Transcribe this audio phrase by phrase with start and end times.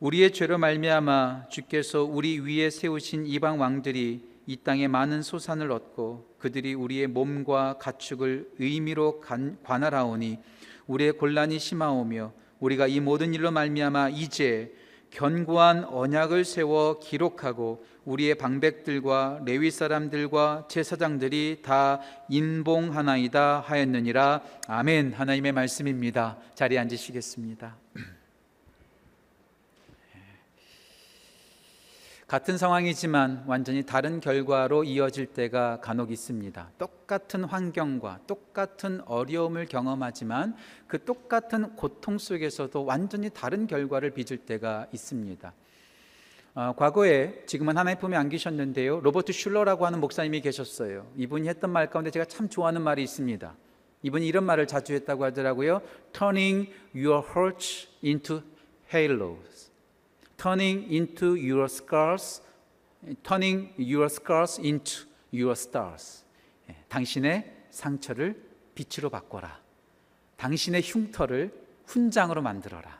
[0.00, 6.74] 우리의 죄로 말미암아 주께서 우리 위에 세우신 이방 왕들이 이 땅에 많은 소산을 얻고 그들이
[6.74, 10.38] 우리의 몸과 가축을 의미로 간- 관할하오니
[10.86, 14.72] 우리의 곤란이 심하오며 우리가 이 모든 일로 말미암아 이제
[15.10, 24.42] 견고한 언약을 세워 기록하고 우리의 방백들과 레위 사람들과 제사장들이 다 인봉하나이다 하였느니라.
[24.66, 25.14] 아멘.
[25.14, 26.38] 하나님의 말씀입니다.
[26.54, 27.76] 자리에 앉으시겠습니다
[32.28, 36.72] 같은 상황이지만 완전히 다른 결과로 이어질 때가 간혹 있습니다.
[36.76, 40.54] 똑같은 환경과 똑같은 어려움을 경험하지만
[40.86, 45.54] 그 똑같은 고통 속에서도 완전히 다른 결과를 빚을 때가 있습니다.
[46.54, 49.00] 어, 과거에 지금은 하나님 품에 안 계셨는데요.
[49.00, 51.10] 로버트 슐러라고 하는 목사님이 계셨어요.
[51.16, 53.54] 이분이 했던 말 가운데 제가 참 좋아하는 말이 있습니다.
[54.02, 55.80] 이분이 이런 말을 자주 했다고 하더라고요.
[56.12, 58.42] Turning your hurts into
[58.92, 59.57] halos.
[60.38, 62.40] Turning into your scars,
[63.22, 66.24] turning your scars into your stars.
[66.70, 68.40] 예, 당신의 상처를
[68.74, 69.60] 빛으로 바꿔라.
[70.36, 71.52] 당신의 흉터를
[71.86, 72.98] 훈장으로 만들어라.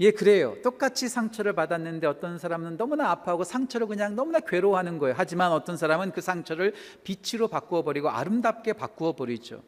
[0.00, 0.56] 예, 그래요.
[0.62, 5.14] 똑같이 상처를 받았는데 어떤 사람은 너무나 아파하고 상처를 그냥 너무나 괴로워하는 거예요.
[5.16, 9.62] 하지만 어떤 사람은 그 상처를 빛으로 바꾸어 버리고 아름답게 바꾸어 버리죠.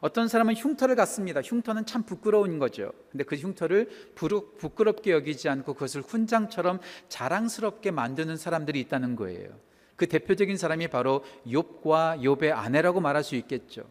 [0.00, 1.40] 어떤 사람은 흉터를 갖습니다.
[1.42, 2.92] 흉터는 참 부끄러운 거죠.
[3.10, 9.48] 근데 그 흉터를 부끄럽게 여기지 않고 그것을 훈장처럼 자랑스럽게 만드는 사람들이 있다는 거예요.
[9.96, 13.82] 그 대표적인 사람이 바로 욥과 욥의 아내라고 말할 수 있겠죠.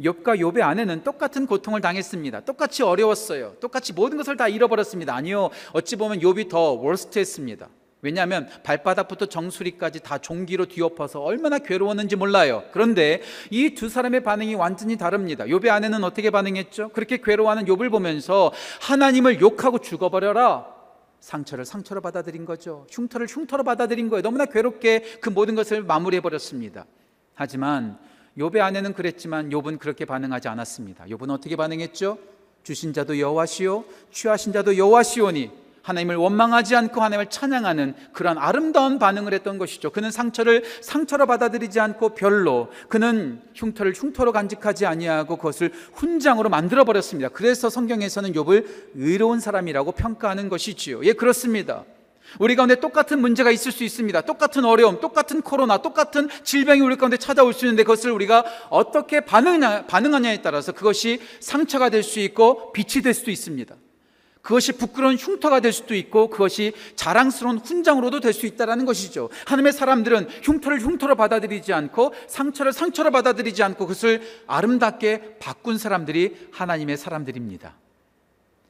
[0.00, 2.40] 욥과 욥의 아내는 똑같은 고통을 당했습니다.
[2.40, 3.56] 똑같이 어려웠어요.
[3.60, 5.14] 똑같이 모든 것을 다 잃어버렸습니다.
[5.14, 5.50] 아니요.
[5.72, 7.68] 어찌 보면 욥이 더 월스트했습니다.
[8.00, 12.62] 왜냐하면 발바닥부터 정수리까지 다 종기로 뒤엎어서 얼마나 괴로웠는지 몰라요.
[12.72, 15.44] 그런데 이 두 사람의 반응이 완전히 다릅니다.
[15.44, 16.90] 욥의 아내는 어떻게 반응했죠?
[16.90, 20.66] 그렇게 괴로워하는 욥을 보면서 하나님을 욕하고 죽어버려라.
[21.20, 22.86] 상처를 상처로 받아들인 거죠.
[22.90, 24.22] 흉터를 흉터로 받아들인 거예요.
[24.22, 26.86] 너무나 괴롭게 그 모든 것을 마무리해 버렸습니다.
[27.34, 27.98] 하지만
[28.38, 31.06] 욥의 아내는 그랬지만 욥은 그렇게 반응하지 않았습니다.
[31.06, 32.18] 욥은 어떻게 반응했죠?
[32.62, 35.50] 주신 자도 여호와시요 취하신 자도 여호와시오니
[35.82, 39.90] 하나님을 원망하지 않고 하나님을 찬양하는 그러한 아름다운 반응을 했던 것이죠.
[39.90, 47.28] 그는 상처를 상처로 받아들이지 않고 별로 그는 흉터를 흉터로 간직하지 아니하고 그것을 훈장으로 만들어 버렸습니다.
[47.30, 51.04] 그래서 성경에서는 욥을 의로운 사람이라고 평가하는 것이지요.
[51.04, 51.84] 예, 그렇습니다.
[52.38, 54.20] 우리 가운데 똑같은 문제가 있을 수 있습니다.
[54.20, 59.86] 똑같은 어려움, 똑같은 코로나, 똑같은 질병이 우리 가운데 찾아올 수 있는데 그것을 우리가 어떻게 반응하냐,
[59.86, 63.74] 반응하냐에 따라서 그것이 상처가 될 수 있고 빛이 될 수도 있습니다.
[64.48, 69.28] 그것이 부끄러운 흉터가 될 수도 있고 그것이 자랑스러운 훈장으로도 될 수 있다는 것이죠.
[69.46, 76.96] 하나님의 사람들은 흉터를 흉터로 받아들이지 않고 상처를 상처로 받아들이지 않고 그것을 아름답게 바꾼 사람들이 하나님의
[76.96, 77.76] 사람들입니다.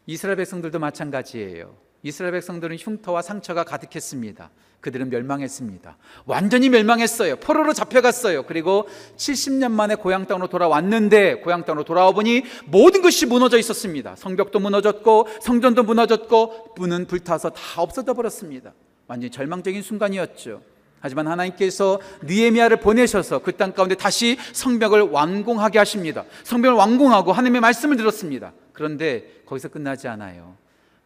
[0.06, 1.76] 이스라엘 백성들도 마찬가지예요.
[2.02, 4.50] 이스라엘 백성들은 흉터와 상처가 가득했습니다.
[4.80, 5.96] 그들은 멸망했습니다.
[6.26, 7.36] 완전히 멸망했어요.
[7.36, 8.44] 포로로 잡혀갔어요.
[8.44, 14.14] 그리고 70년 만에 고향 땅으로 돌아왔는데 고향 땅으로 돌아와 보니 모든 것이 무너져 있었습니다.
[14.14, 18.72] 성벽도 무너졌고 성전도 무너졌고 문은 불타서 다 없어져 버렸습니다.
[19.08, 20.62] 완전히 절망적인 순간이었죠.
[21.00, 26.24] 하지만 하나님께서 느헤미야를 보내셔서 그 땅 가운데 다시 성벽을 완공하게 하십니다.
[26.44, 28.52] 성벽을 완공하고 하나님의 말씀을 들었습니다.
[28.72, 30.56] 그런데 거기서 끝나지 않아요.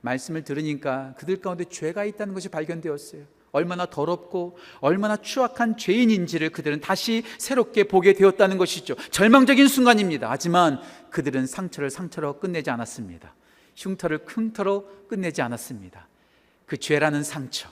[0.02, 3.24] 말씀을 들으니까 그들 가운데 죄가 있다는 것이 발견되었어요.
[3.52, 8.94] 얼마나 더럽고 얼마나 추악한 죄인인지를 그들은 다시 새롭게 보게 되었다는 것이죠.
[9.10, 10.30] 절망적인 순간입니다.
[10.30, 10.80] 하지만
[11.10, 13.34] 그들은 상처를 상처로 끝내지 않았습니다.
[13.76, 16.08] 흉터를 흉터로 끝내지 않았습니다.
[16.66, 17.68] 그 죄라는 상처,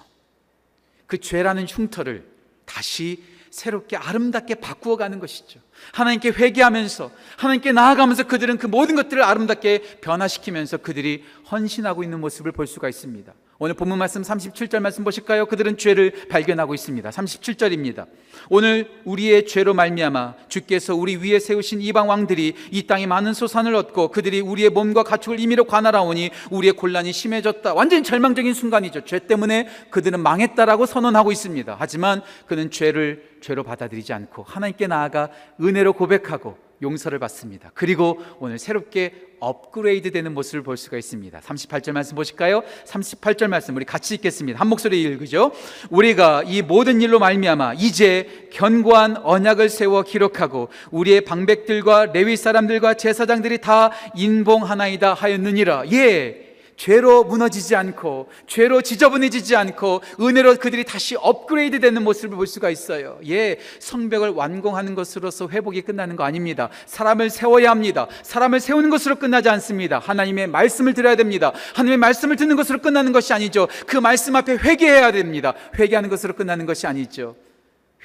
[1.06, 2.28] 그 죄라는 흉터를
[2.66, 5.60] 다시 새롭게 아름답게 바꾸어 가는 것이죠.
[5.92, 12.66] 하나님께 회개하면서 하나님께 나아가면서 그들은 그 모든 것들을 아름답게 변화시키면서 그들이 헌신하고 있는 모습을 볼
[12.66, 13.32] 수가 있습니다.
[13.62, 15.44] 오늘 본문 말씀 37절 말씀 보실까요?
[15.44, 17.10] 그들은 죄를 발견하고 있습니다.
[17.10, 18.06] 37절입니다.
[18.48, 24.12] 오늘 우리의 죄로 말미암아 주께서 우리 위에 세우신 이방 왕들이 이 땅에 많은 소산을 얻고
[24.12, 27.74] 그들이 우리의 몸과 가축을 임의로 관할하오니 우리의 곤란이 심해졌다.
[27.74, 29.04] 완전히 절망적인 순간이죠.
[29.04, 31.77] 죄 때문에 그들은 망했다라고 선언하고 있습니다.
[31.78, 35.28] 하지만 그는 죄를 죄로 받아들이지 않고 하나님께 나아가
[35.60, 37.71] 은혜로 고백하고 용서를 받습니다.
[37.74, 41.41] 그리고 오늘 새롭게 업그레이드 되는 모습을 볼 수가 있습니다.
[41.41, 42.62] 38절 말씀 보실까요?
[42.84, 44.60] 38절 말씀 우리 같이 읽겠습니다.
[44.60, 45.53] 한 목소리 읽으죠.
[45.88, 53.59] 우리가 이 모든 일로 말미암아 이제 견고한 언약을 세워 기록하고 우리의 방백들과 레위 사람들과 제사장들이
[53.59, 55.84] 다 인봉하나이다 하였느니라.
[55.92, 56.49] 예.
[56.80, 63.18] 죄로 무너지지 않고 죄로 지저분해지지 않고 은혜로 그들이 다시 업그레이드 되는 모습을 볼 수가 있어요.
[63.28, 66.71] 예, 성벽을 완공하는 것으로서 회복이 끝나는 거 아닙니다.
[66.86, 68.06] 사람을 세워야 합니다.
[68.22, 69.98] 사람을 세우는 것으로 끝나지 않습니다.
[69.98, 71.53] 하나님의 말씀을 들어야 됩니다.
[71.74, 73.68] 하나님의 말씀을 듣는 것으로 끝나는 것이 아니죠.
[73.86, 75.53] 그 말씀 앞에 회개해야 됩니다.
[75.78, 77.36] 회개하는 것으로 끝나는 것이 아니죠.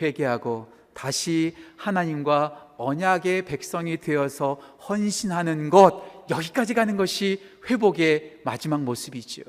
[0.01, 9.45] 회개하고 다시 하나님과 언약의 백성이 되어서 헌신하는 것 여기까지 가는 것이 회복의 마지막 모습이지요.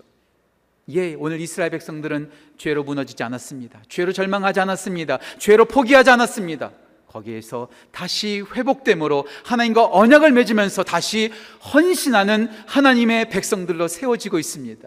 [0.90, 3.82] 예, 오늘 이스라엘 백성들은 죄로 무너지지 않았습니다.
[3.88, 5.18] 죄로 절망하지 않았습니다.
[5.38, 6.72] 죄로 포기하지 않았습니다.
[7.08, 11.32] 거기에서 다시 회복됨으로 하나님과 언약을 맺으면서 다시
[11.72, 14.86] 헌신하는 하나님의 백성들로 세워지고 있습니다.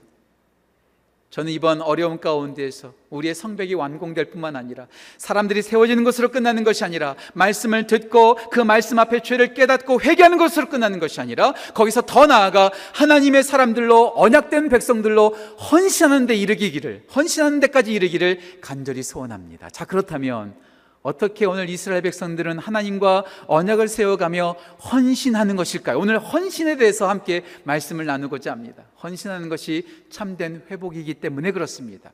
[1.30, 4.88] 저는 이번 어려움 가운데에서 우리의 성벽이 완공될 뿐만 아니라
[5.18, 10.70] 사람들이 세워지는 것으로 끝나는 것이 아니라 말씀을 듣고 그 말씀 앞에 죄를 깨닫고 회개하는 것으로
[10.70, 15.30] 끝나는 것이 아니라 거기서 더 나아가 하나님의 사람들로 언약된 백성들로
[15.72, 19.70] 헌신하는 데 이르기를 헌신하는 데까지 이르기를 간절히 소원합니다.
[19.70, 20.56] 자 그렇다면
[21.02, 24.56] 어떻게 오늘 이스라엘 백성들은 하나님과 언약을 세워가며
[24.92, 25.98] 헌신하는 것일까요?
[25.98, 28.84] 오늘 헌신에 대해서 함께 말씀을 나누고자 합니다.
[29.02, 32.12] 헌신하는 것이 참된 회복이기 때문에 그렇습니다.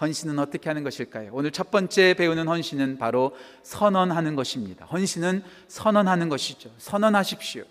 [0.00, 1.30] 헌신은 어떻게 하는 것일까요?
[1.32, 4.86] 오늘 첫 번째 배우는 헌신은 바로 선언하는 것입니다.
[4.86, 6.70] 헌신은 선언하는 것이죠.
[6.78, 7.64] 선언하십시오.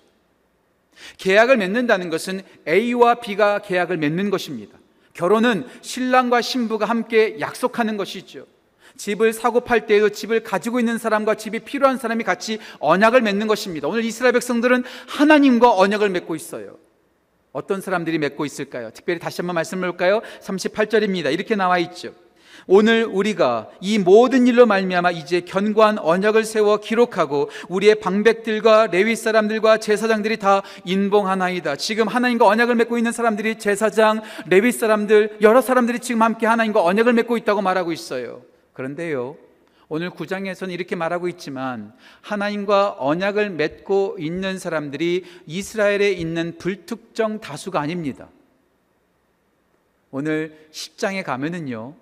[1.18, 4.78] 계약을 맺는다는 것은 A와 B가 계약을 맺는 것입니다.
[5.14, 8.46] 결혼은 신랑과 신부가 함께 약속하는 것이죠.
[8.98, 13.88] 집을 사고 팔 때에도 집을 가지고 있는 사람과 집이 필요한 사람이 같이 언약을 맺는 것입니다.
[13.88, 16.78] 오늘 이스라엘 백성들은 하나님과 언약을 맺고 있어요.
[17.52, 18.92] 어떤 사람들이 맺고 있을까요?
[18.94, 20.22] 특별히 다시 한번 말씀해 볼까요?
[20.42, 21.32] 38절입니다.
[21.32, 22.14] 이렇게 나와 있죠.
[22.68, 29.78] 오늘 우리가 이 모든 일로 말미암아 이제 견고한 언약을 세워 기록하고 우리의 방백들과 레위 사람들과
[29.78, 31.76] 제사장들이 다 인봉하나이다.
[31.76, 37.14] 지금 하나님과 언약을 맺고 있는 사람들이 제사장, 레위 사람들 여러 사람들이 지금 함께 하나님과 언약을
[37.14, 38.42] 맺고 있다고 말하고 있어요.
[38.76, 39.38] 그런데요.
[39.88, 48.30] 오늘 구장에서는 이렇게 말하고 있지만 하나님과 언약을 맺고 있는 사람들이 이스라엘에 있는 불특정 다수가 아닙니다.
[50.12, 51.96] 오늘 10장에 가면은요.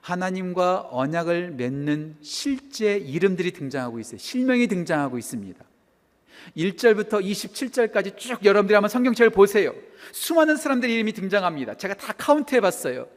[0.00, 4.18] 하나님과 언약을 맺는 실제 이름들이 등장하고 있어요.
[4.18, 5.64] 실명이 등장하고 있습니다.
[6.58, 9.74] 1절부터 27절까지 쭉 여러분들이 한번 성경책을 보세요.
[10.12, 11.74] 수많은 사람들 이름이 등장합니다.
[11.78, 13.08] 제가 다 카운트 해봤어요.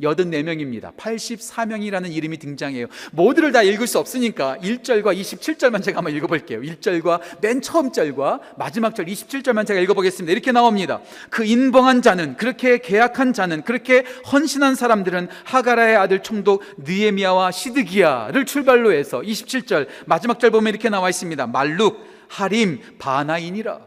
[0.00, 0.94] 84명입니다.
[0.96, 2.86] 84명이라는 이름이 등장해요.
[3.12, 6.60] 모두를 다 읽을 수 없으니까 1절과 27절만 제가 한번 읽어볼게요.
[6.60, 10.30] 1절과 맨 처음 절과 마지막 절 27절만 제가 읽어보겠습니다.
[10.32, 11.00] 이렇게 나옵니다.
[11.30, 18.92] 그 인봉한 자는, 그렇게 계약한 자는, 그렇게 헌신한 사람들은 하가라의 아들 총독 느에미아와 시드기야를 출발로
[18.92, 21.46] 해서 27절, 마지막 절 보면 이렇게 나와 있습니다.
[21.46, 23.80] 말룩, 하림, 바나인이라.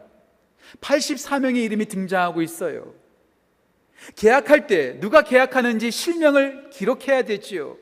[0.81, 2.93] 84명의 이름이 등장하고 있어요.
[4.15, 7.77] 계약할 때 누가 계약하는지 실명을 기록해야 되지요.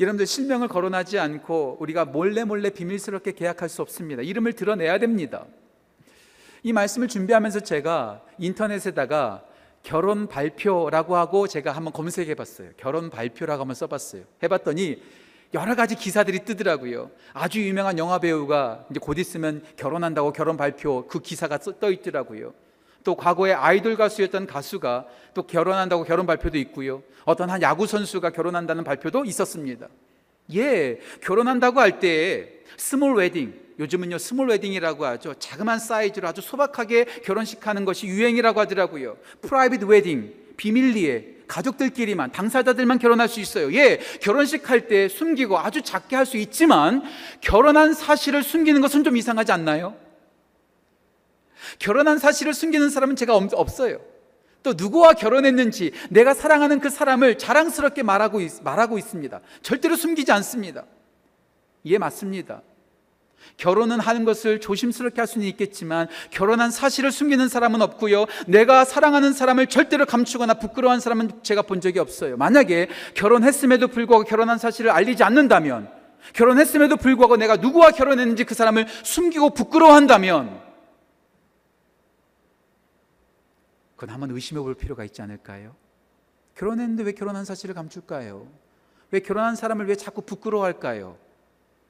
[0.00, 4.22] 여러분들 실명을 거론하지 않고 우리가 몰래 몰래 비밀스럽게 계약할 수 없습니다.
[4.22, 5.46] 이름을 드러내야 됩니다.
[6.62, 9.44] 이 말씀을 준비하면서 제가 인터넷에다가
[9.82, 12.70] 결혼 발표라고 하고 제가 한번 검색해 봤어요.
[12.76, 14.24] 결혼 발표라고 한번 써봤어요.
[14.42, 15.00] 해봤더니
[15.52, 17.10] 여러 가지 기사들이 뜨더라고요.
[17.32, 22.54] 아주 유명한 영화 배우가 이제 곧 있으면 결혼한다고 결혼 발표 그 기사가 떠 있더라고요.
[23.04, 27.02] 또 과거에 아이돌 가수였던 가수가 또 결혼한다고 결혼 발표도 있고요.
[27.24, 29.88] 어떤 한 야구 선수가 결혼한다는 발표도 있었습니다.
[30.54, 35.34] 예, 결혼한다고 할 때 small wedding, 요즘은요 small wedding이라고 하죠.
[35.38, 39.16] 자그만 사이즈로 아주 소박하게 결혼식 하는 것이 유행이라고 하더라고요.
[39.42, 43.72] private wedding, 비밀리에 가족들끼리만 당사자들만 결혼할 수 있어요.
[43.74, 47.02] 예, 결혼식 할 때 숨기고 아주 작게 할 수 있지만
[47.42, 49.94] 결혼한 사실을 숨기는 것은 좀 이상하지 않나요?
[51.78, 53.98] 결혼한 사실을 숨기는 사람은 제가 없어요.
[54.62, 59.40] 또 누구와 결혼했는지 내가 사랑하는 그 사람을 자랑스럽게 말하고, 있, 말하고 있습니다.
[59.62, 60.84] 절대로 숨기지 않습니다.
[61.84, 62.62] 이해 맞습니다.
[63.58, 68.24] 결혼은 하는 것을 조심스럽게 할 수는 있겠지만 결혼한 사실을 숨기는 사람은 없고요.
[68.46, 72.38] 내가 사랑하는 사람을 절대로 감추거나 부끄러워한 사람은 제가 본 적이 없어요.
[72.38, 75.88] 만약에 결혼했음에도 불구하고 결혼한 사실을 알리지 않는다면
[76.32, 80.63] 결혼했음에도 불구하고 내가 누구와 결혼했는지 그 사람을 숨기고 부끄러워한다면
[84.04, 85.74] 그건 한번 의심해 볼 필요가 있지 않을까요?
[86.56, 88.46] 결혼했는데 왜 결혼한 사실을 감출까요?
[89.10, 91.16] 왜 결혼한 사람을 왜 자꾸 부끄러워할까요?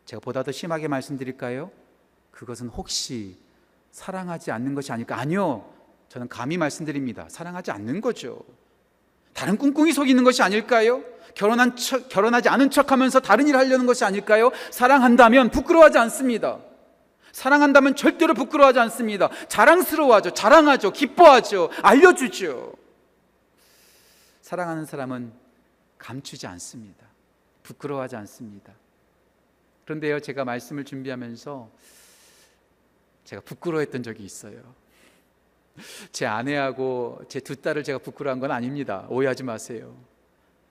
[0.05, 1.73] 제가 보다 더 심하게 말씀드릴까요?
[2.31, 3.37] 그것은 혹시
[3.91, 5.19] 사랑하지 않는 것이 아닐까?
[5.19, 5.69] 아니요.
[6.09, 7.27] 저는 감히 말씀드립니다.
[7.29, 8.45] 사랑하지 않는 거죠.
[9.33, 11.03] 다른 꿍꿍이 속이는 것이 아닐까요?
[11.35, 14.53] 결혼한 척, 결혼하지 않은 척 하면서 다른 일을 하려는 것이 아닐까요?
[14.71, 16.61] 사랑한다면 부끄러워하지 않습니다.
[17.35, 19.29] 사랑한다면 절대로 부끄러워하지 않습니다.
[19.49, 20.31] 자랑스러워하죠.
[20.35, 20.93] 자랑하죠.
[20.93, 21.69] 기뻐하죠.
[21.83, 22.73] 알려주죠.
[24.41, 25.33] 사랑하는 사람은
[25.99, 27.05] 감추지 않습니다.
[27.65, 28.73] 부끄러워하지 않습니다.
[29.85, 31.71] 그런데요, 제가 말씀을 준비하면서
[33.25, 34.63] 제가 부끄러워했던 적이 있어요.
[36.13, 39.07] 제 아내하고 제 두 딸을 제가 부끄러워한 건 아닙니다.
[39.09, 39.97] 오해하지 마세요.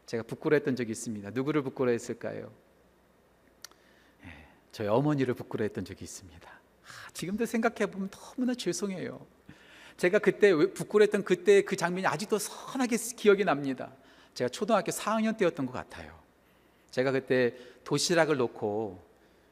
[0.05, 1.32] 제가 부끄러워했던 적이 있습니다.
[1.32, 2.50] 누구를 부끄러워했을까요?
[4.24, 6.52] 예, 저희 어머니를 부끄러워했던 적이 있습니다.
[6.83, 9.25] 아, 지금도 생각해 보면 너무나 죄송해요.
[9.97, 13.91] 제가 그때 부끄러웠던 그때 그 장면이 아직도 선하게 기억이 납니다.
[14.33, 16.17] 제가 초등학교 4학년 때였던 것 같아요.
[16.91, 19.01] 제가 그때 도시락을 놓고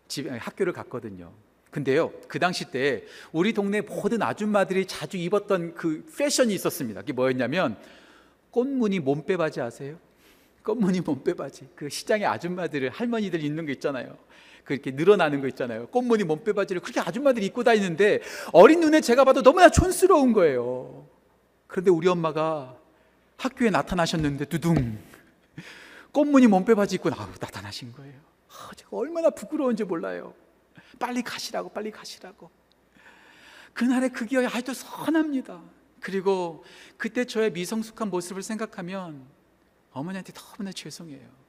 [0.07, 1.33] 집 학교를 갔거든요.
[1.69, 6.99] 근데요, 그 당시 때 우리 동네 모든 아줌마들이 자주 입었던 그 패션이 있었습니다.
[7.01, 7.77] 그게 뭐였냐면
[8.51, 9.97] 꽃무늬 몸빼 바지 아세요?
[10.63, 11.69] 꽃무늬 몸빼 바지.
[11.75, 14.17] 그 시장에 아줌마들, 할머니들 입는 거 있잖아요.
[14.63, 15.87] 그렇게 늘어나는 거 있잖아요.
[15.87, 18.21] 꽃무늬 몸빼바지를 그렇게 아줌마들이 입고 다니는데
[18.53, 21.07] 어린 눈에 제가 봐도 너무나 촌스러운 거예요.
[21.67, 22.77] 그런데 우리 엄마가
[23.37, 24.99] 학교에 나타나셨는데 두둥
[26.11, 28.19] 꽃무늬 몸빼바지 입고 나타나신 거예요.
[28.49, 30.33] 아, 제가 얼마나 부끄러운지 몰라요.
[30.99, 32.51] 빨리 가시라고 빨리 가시라고
[33.73, 35.61] 그날의 그 기억이 아직도 선합니다
[35.99, 36.63] 그리고
[36.97, 39.25] 그때 저의 미성숙한 모습을 생각하면
[39.91, 41.40] 어머니한테 너무나 죄송해요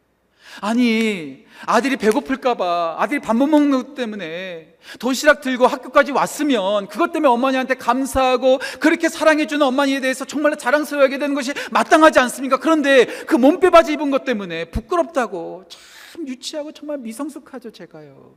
[0.61, 7.29] 아니 아들이 배고플까봐 아들이 밥 못 먹는 것 때문에 도시락 들고 학교까지 왔으면 그것 때문에
[7.33, 12.59] 어머니한테 감사하고 그렇게 사랑해주는 어머니에 대해서 정말 자랑스러워하게 되는 것이 마땅하지 않습니까?
[12.59, 18.35] 그런데 그 몸빼 바지 입은 것 때문에 부끄럽다고 참 유치하고 정말 미성숙하죠 제가요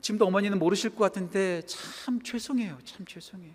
[0.00, 2.78] 지금도 어머니는 모르실 것 같은데 참 죄송해요.
[2.84, 3.52] 참 죄송해요.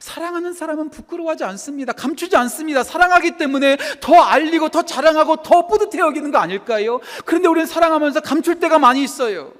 [0.00, 1.92] 사랑하는 사람은 부끄러워하지 않습니다.
[1.92, 2.82] 감추지 않습니다.
[2.82, 7.00] 사랑하기 때문에 더 알리고 더 자랑하고 더 뿌듯해 여기는 거 아닐까요?
[7.26, 9.52] 그런데 우리는 사랑하면서 감출 때가 많이 있어요.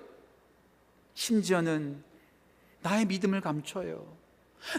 [1.13, 2.03] 심지어는
[2.81, 4.07] 나의 믿음을 감춰요.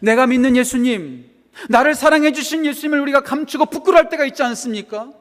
[0.01, 1.29] 내가 믿는 예수님,
[1.69, 5.11] 나를 사랑해 주신 예수님을 우리가 감추고 부끄러워할 때가 있지 않습니까?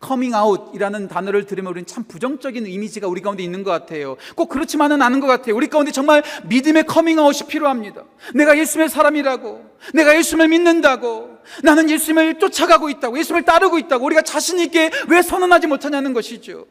[0.00, 4.16] 커밍 아웃이라는 단어를 들으면 우리는 참 부정적인 이미지가 우리 가운데 있는 것 같아요.
[4.34, 5.54] 꼭 그렇지만은 않은 것 같아요.
[5.54, 8.04] 우리 가운데 정말 믿음의 커밍 아웃이 필요합니다.
[8.34, 9.64] 내가 예수님의 사람이라고,
[9.94, 15.66] 내가 예수님을 믿는다고, 나는 예수님을 쫓아가고 있다고, 예수님을 따르고 있다고, 우리가 자신 있게 왜 선언하지
[15.66, 16.66] 못하냐는 것이죠.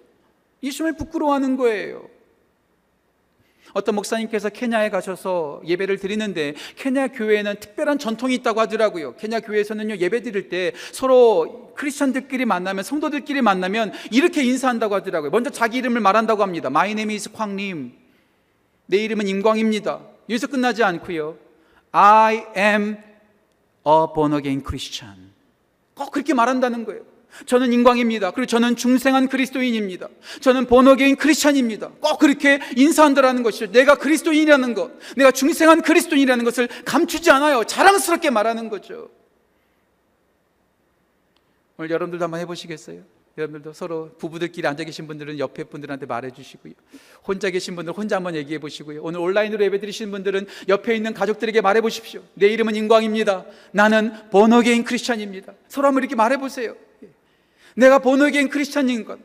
[0.64, 2.13] 예수님을 부끄러워하는 거예요.
[3.74, 9.16] 어떤 목사님께서 케냐에 가셔서 예배를 드리는데 케냐 교회에는 특별한 전통이 있다고 하더라고요.
[9.16, 15.32] 케냐 교회에서는요 예배 드릴 때 서로 크리스천들끼리 만나면 성도들끼리 만나면 이렇게 인사한다고 하더라고요.
[15.32, 16.68] 먼저 자기 이름을 말한다고 합니다.
[16.68, 17.94] My name is 광 임.
[18.86, 20.00] 내 이름은 임광입니다.
[20.30, 21.38] 여기서 끝나지 않고요.
[21.92, 22.98] I am
[23.88, 25.32] a born again Christian.
[25.96, 27.13] 꼭 그렇게 말한다는 거예요.
[27.46, 28.32] 저는 인광입니다.
[28.32, 30.08] 그리고 저는 중생한 그리스도인입니다.
[30.42, 31.90] 저는 번호개인 크리스찬입니다.
[32.00, 33.72] 꼭 그렇게 인사한다라는 것이죠.
[33.72, 37.64] 내가 그리스도인이라는 것, 내가 중생한 그리스도인이라는 것을 감추지 않아요.
[37.64, 39.10] 자랑스럽게 말하는 거죠.
[41.78, 43.02] 오늘 여러분들도 한번 해보시겠어요?
[43.36, 46.74] 여러분들도 서로 부부들끼리 앉아 계신 분들은 옆에 분들한테 말해 주시고요.
[47.26, 49.02] 혼자 계신 분들 혼자 한번 얘기해 보시고요.
[49.02, 52.22] 오늘 온라인으로 예배 드리시는 분들은 옆에 있는 가족들에게 말해 보십시오.
[52.36, 53.46] 내 이름은 임광입니다.
[53.72, 55.54] 나는 born again 크리스찬입니다.
[55.68, 56.76] 서로 한번 이렇게 말해 보세요.
[57.76, 59.20] 내가 born again 크리스찬인 것,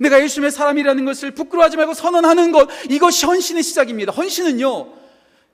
[0.00, 4.12] 내가 예수님의 사람이라는 것을 부끄러워하지 말고 선언하는 것, 이것이 헌신의 시작입니다.
[4.12, 4.92] 헌신은요,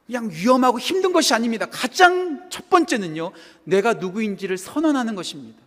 [0.07, 1.67] 그냥 위험하고 힘든 것이 아닙니다.
[1.71, 3.33] 가장 첫 번째는요,
[3.64, 5.59] 내가 누구인지를 선언하는 것입니다.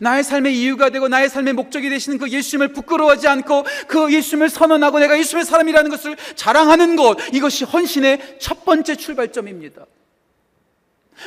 [0.00, 4.98] 나의 삶의 이유가 되고 나의 삶의 목적이 되시는 그 예수님을 부끄러워하지 않고 그 예수님을 선언하고
[4.98, 9.86] 내가 예수님의 사람이라는 것을 자랑하는 것, 이것이 헌신의 첫 번째 출발점입니다.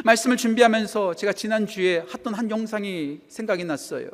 [0.05, 4.10] 말씀을 준비하면서 제가 지난주에 했던 한 영상이 생각이 났어요.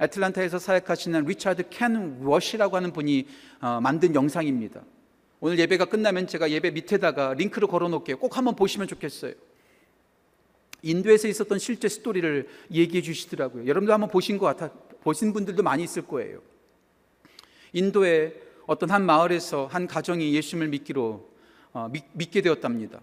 [0.00, 3.26] 애틀란타에서 사역하시는 리차드 켄 워시라고 하는 분이
[3.60, 4.82] 어, 만든 영상입니다.
[5.40, 8.18] 오늘 예배가 끝나면 제가 예배 밑에다가 링크를 걸어 놓을게요.
[8.18, 9.32] 꼭 한번 보시면 좋겠어요.
[10.82, 13.66] 인도에서 있었던 실제 스토리를 얘기해 주시더라고요.
[13.66, 16.40] 여러분도 한번 보신 것 같아, 보신 분들도 많이 있을 거예요.
[17.72, 18.34] 인도의
[18.66, 21.28] 어떤 한 마을에서 한 가정이 예수님을 믿기로
[21.72, 23.00] 어, 믿, 게 되었답니다.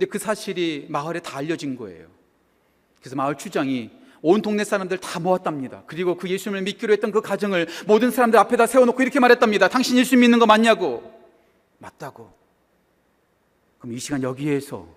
[0.00, 2.06] 근데 그 사실이 마을에 다 알려진 거예요.
[3.00, 3.90] 그래서 마을 추장이
[4.22, 5.82] 온 동네 사람들 다 모았답니다.
[5.86, 9.68] 그리고 그 예수님을 믿기로 했던 그 가정을 모든 사람들 앞에다 세워놓고 이렇게 말했답니다.
[9.68, 11.02] 당신 예수 믿는 거 맞냐고?
[11.76, 12.32] 맞다고.
[13.78, 14.88] 그럼 이 시간 여기에서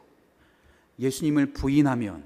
[0.98, 2.24] 예수님을 부인하면,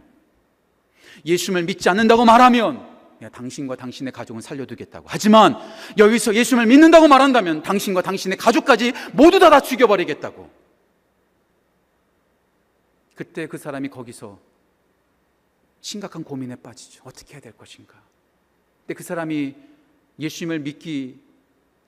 [1.25, 2.85] 예수님을 믿지 않는다고 말하면,
[3.31, 5.07] 당신과 당신의 가족은 살려두겠다고.
[5.09, 5.55] 하지만
[5.97, 10.56] 여기서 예수님을 믿는다고 말한다면 당신과 당신의 가족까지 모두 다 다 죽여버리겠다고.
[13.17, 14.39] 그때 그 사람이 거기서
[15.81, 17.01] 심각한 고민에 빠지죠.
[17.03, 17.99] 어떻게 해야 될 것인가.
[18.81, 19.55] 근데 그 사람이
[20.19, 21.19] 예수님을 믿기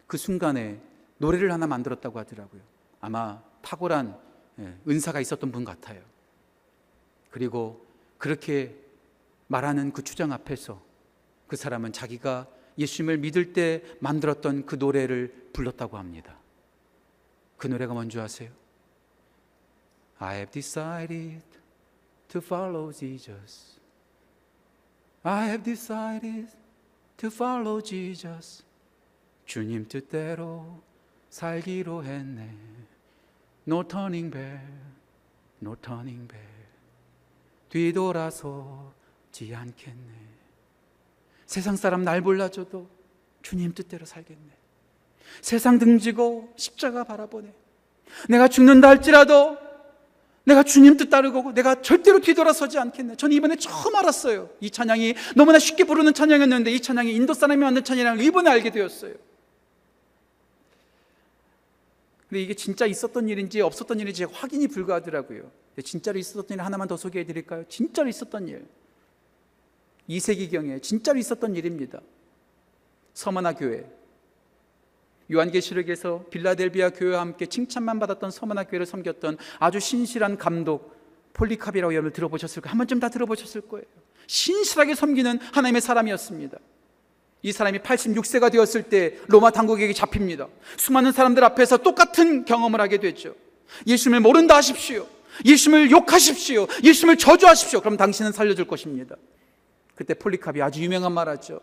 [0.08, 0.82] 그 순간에
[1.20, 2.62] 노래를 하나 만들었다고 하더라고요.
[3.00, 4.20] 아마 탁월한
[4.60, 6.02] 예, 은사가 있었던 분 같아요.
[7.30, 7.86] 그리고
[8.18, 8.76] 그렇게
[9.48, 10.82] 말하는 그 주장 앞에서
[11.48, 12.48] 그 사람은 자기가
[12.80, 16.38] 예수님을 믿을 때 만들었던 그 노래를 불렀다고 합니다.
[17.58, 18.50] 그 노래가 뭔지 아세요?
[20.20, 21.44] I have decided
[22.30, 23.80] to follow Jesus.
[25.24, 26.48] I have decided
[27.18, 28.64] to follow Jesus.
[29.46, 30.82] 주님 뜻대로
[31.30, 32.50] 살기로 했네.
[33.68, 34.68] No turning back,
[35.62, 36.48] no turning back.
[37.70, 40.14] 뒤돌아서지 않겠네.
[41.46, 42.90] 세상 사람 날 몰라줘도
[43.42, 44.52] 주님 뜻대로 살겠네.
[45.42, 47.54] 세상 등지고 십자가 바라보네.
[48.28, 49.69] 내가 죽는다 할지라도
[50.50, 53.15] 내가 주님 뜻 따르고 내가 절대로 뒤돌아서지 않겠네.
[53.15, 54.50] 저는 이번에 처음 알았어요.
[54.60, 59.13] 이 찬양이 너무나 쉽게 부르는 찬양이었는데 이 찬양이 인도 사람이 만든 찬양을 이번에 알게 되었어요.
[62.27, 65.50] 근데 이게 진짜 있었던 일인지 없었던 일인지 확인이 불가하더라고요.
[65.84, 67.63] 진짜로 있었던 일 하나만 더 소개해 드릴까요?
[67.70, 68.65] 진짜로 있었던 일.
[70.10, 72.01] 2세기경에 진짜로 있었던 일입니다.
[73.13, 73.86] 서머나 교회.
[75.32, 80.98] 요한계시록에서 빌라델비아 교회와 함께 칭찬만 받았던 서머나 교회를 섬겼던 아주 신실한 감독
[81.34, 82.72] 폴리캅이라고 여러분 들어보셨을 거예요.
[82.72, 83.86] 한 번쯤 다 들어보셨을 거예요.
[84.28, 86.58] 신실하게 섬기는 하나님의 사람이었습니다.
[87.42, 90.48] 이 사람이 86세가 되었을 때 로마 당국에게 잡힙니다.
[90.78, 93.36] 수많은 사람들 앞에서 똑같은 경험을 하게 됐죠.
[93.88, 95.08] 예수님을 모른다 하십시오.
[95.46, 96.68] 예수님을 욕하십시오.
[96.84, 97.80] 예수님을 저주하십시오.
[97.80, 99.16] 그럼 당신은 살려줄 것입니다.
[99.96, 101.62] 그때 폴리캅이 아주 유명한 말 하죠.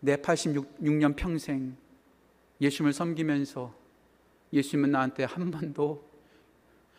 [0.00, 1.76] 내 86년 평생
[2.60, 3.74] 예수님을 섬기면서
[4.52, 6.08] 예수님은 나한테 한 번도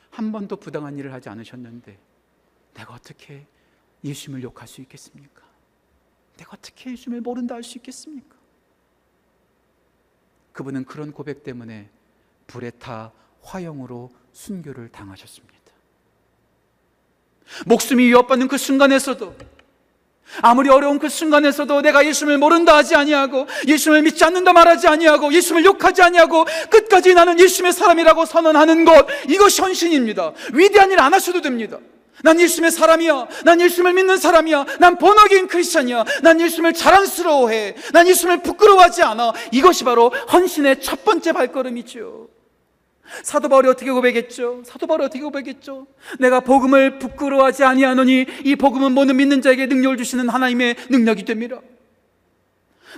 [0.09, 1.99] 한 번도 부당한 일을 하지 않으셨는데
[2.73, 3.45] 내가 어떻게
[4.03, 5.43] 예수님을 욕할 수 있겠습니까?
[6.37, 8.37] 내가 어떻게 예수님을 모른다 할 수 있겠습니까?
[10.53, 11.89] 그분은 그런 고백 때문에
[12.47, 13.11] 불에 타
[13.41, 15.59] 화형으로 순교를 당하셨습니다.
[17.65, 19.35] 목숨이 위협받는 그 순간에서도
[20.41, 25.65] 아무리 어려운 그 순간에서도 내가 예수님을 모른다 하지 아니하고 예수님을 믿지 않는다 말하지 아니하고 예수님을
[25.65, 30.33] 욕하지 아니하고 끝까지 나는 예수님의 사람이라고 선언하는 것 이것이 헌신입니다.
[30.53, 31.77] 위대한 일 안 하셔도 됩니다.
[32.21, 33.27] 난 예수님의 사람이야.
[33.45, 34.65] 난 예수님을 믿는 사람이야.
[34.79, 36.03] 난 본어게인 크리스천이야.
[36.21, 37.75] 난 예수님을 자랑스러워해.
[37.93, 39.31] 난 예수님을 부끄러워하지 않아.
[39.53, 42.27] 이것이 바로 헌신의 첫 번째 발걸음이죠.
[43.23, 44.63] 사도 바울이 어떻게 고백했죠?
[44.65, 45.87] 사도 바울이 어떻게 고백했죠?
[46.19, 51.61] 내가 복음을 부끄러워하지 아니하노니 이 복음은 모든 믿는 자에게 능력을 주시는 하나님의 능력이 됩니다.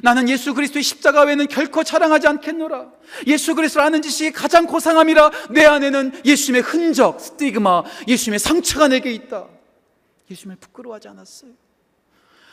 [0.01, 2.91] 나는 예수 그리스도의 십자가 외에는 결코 자랑하지 않겠노라.
[3.27, 9.47] 예수 그리스도를 아는 지식이 가장 고상함이라 내 안에는 예수님의 흔적, 스티그마, 예수님의 상처가 내게 있다.
[10.29, 11.51] 예수님을 부끄러워하지 않았어요.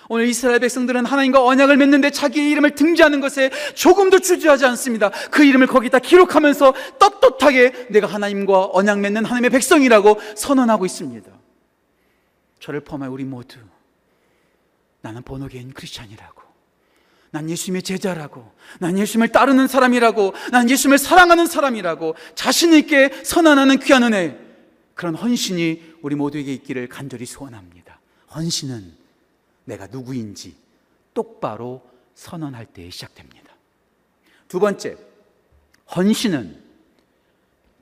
[0.09, 5.11] 오늘 이스라엘 백성들은 하나님과 언약을 맺는데 자기의 이름을 등재하는 것에 조금도 주저하지 않습니다.
[5.31, 11.31] 그 이름을 거기다 기록하면서 떳떳하게 내가 하나님과 언약 맺는 하나님의 백성이라고 선언하고 있습니다.
[12.59, 13.59] 저를 포함한 우리 모두
[15.03, 16.39] 나는 본어게인 크리스찬이라고
[17.31, 24.03] 난 예수님의 제자라고, 난 예수님을 따르는 사람이라고, 난 예수님을 사랑하는 사람이라고 자신 있게 선언하는 귀한
[24.03, 24.39] 은혜,
[24.95, 28.01] 그런 헌신이 우리 모두에게 있기를 간절히 소원합니다.
[28.35, 28.98] 헌신은
[29.69, 30.57] 내가 누구인지
[31.13, 33.55] 똑바로 선언할 때 시작됩니다.
[34.49, 34.97] 두 번째,
[35.95, 36.65] 헌신은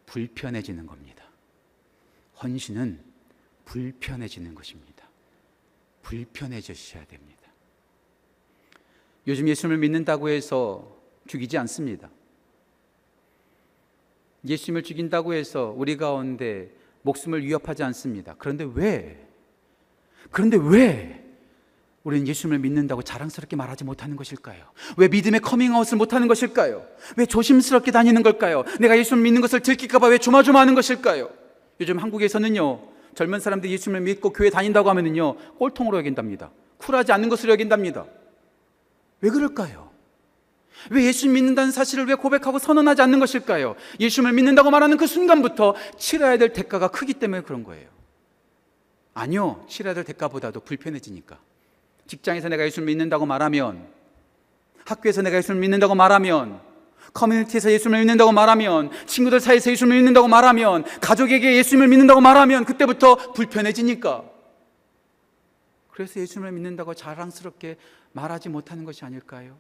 [0.07, 1.25] 불편해지는 겁니다.
[2.43, 3.01] 헌신은
[3.65, 5.09] 불편해지는 것입니다.
[6.03, 7.43] 불편해지셔야 됩니다.
[9.29, 10.97] 요즘 예수님을 믿는다고 해서
[11.29, 12.11] 죽이지 않습니다.
[14.45, 16.71] 예수님을 죽인다고 해서 우리 가운데
[17.03, 18.35] 목숨을 위협하지 않습니다.
[18.39, 19.29] 그런데 왜?
[20.31, 21.26] 그런데 왜
[22.07, 24.63] 우리는 예수님을 믿는다고 자랑스럽게 말하지 못하는 것일까요?
[24.97, 26.87] 왜 믿음의 커밍아웃을 못하는 것일까요?
[27.17, 28.63] 왜 조심스럽게 다니는 걸까요?
[28.79, 31.29] 내가 예수님을 믿는 것을 들킬까봐 왜 조마조마하는 것일까요?
[31.81, 32.81] 요즘 한국에서는요,
[33.17, 36.53] 젊은 사람들이 예수님을 믿고 교회 다닌다고 하면은요, 꼴통으로 여긴답니다.
[36.77, 38.07] 쿨하지 않는 것으로 여긴답니다.
[39.21, 39.91] 왜 그럴까요?
[40.93, 43.75] 왜 예수님 믿는다는 사실을 왜 고백하고 선언하지 않는 것일까요?
[43.99, 47.89] 예수님을 믿는다고 말하는 그 순간부터 치러야 될 대가가 크기 때문에 그런 거예요.
[49.13, 49.67] 아니요.
[49.69, 51.41] 치러야 될 대가보다도 불편해지니까.
[52.07, 53.87] 직장에서 내가 예수를 믿는다고 말하면,
[54.85, 56.61] 학교에서 내가 예수를 믿는다고 말하면,
[57.13, 64.25] 커뮤니티에서 예수님을 믿는다고 말하면, 친구들 사이에서 예수님을 믿는다고 말하면, 가족에게 예수님을 믿는다고 말하면, 그때부터 불편해지니까.
[65.91, 67.77] 그래서 예수님을 믿는다고 자랑스럽게
[68.13, 69.57] 말하지 못하는 것이 아닐까요?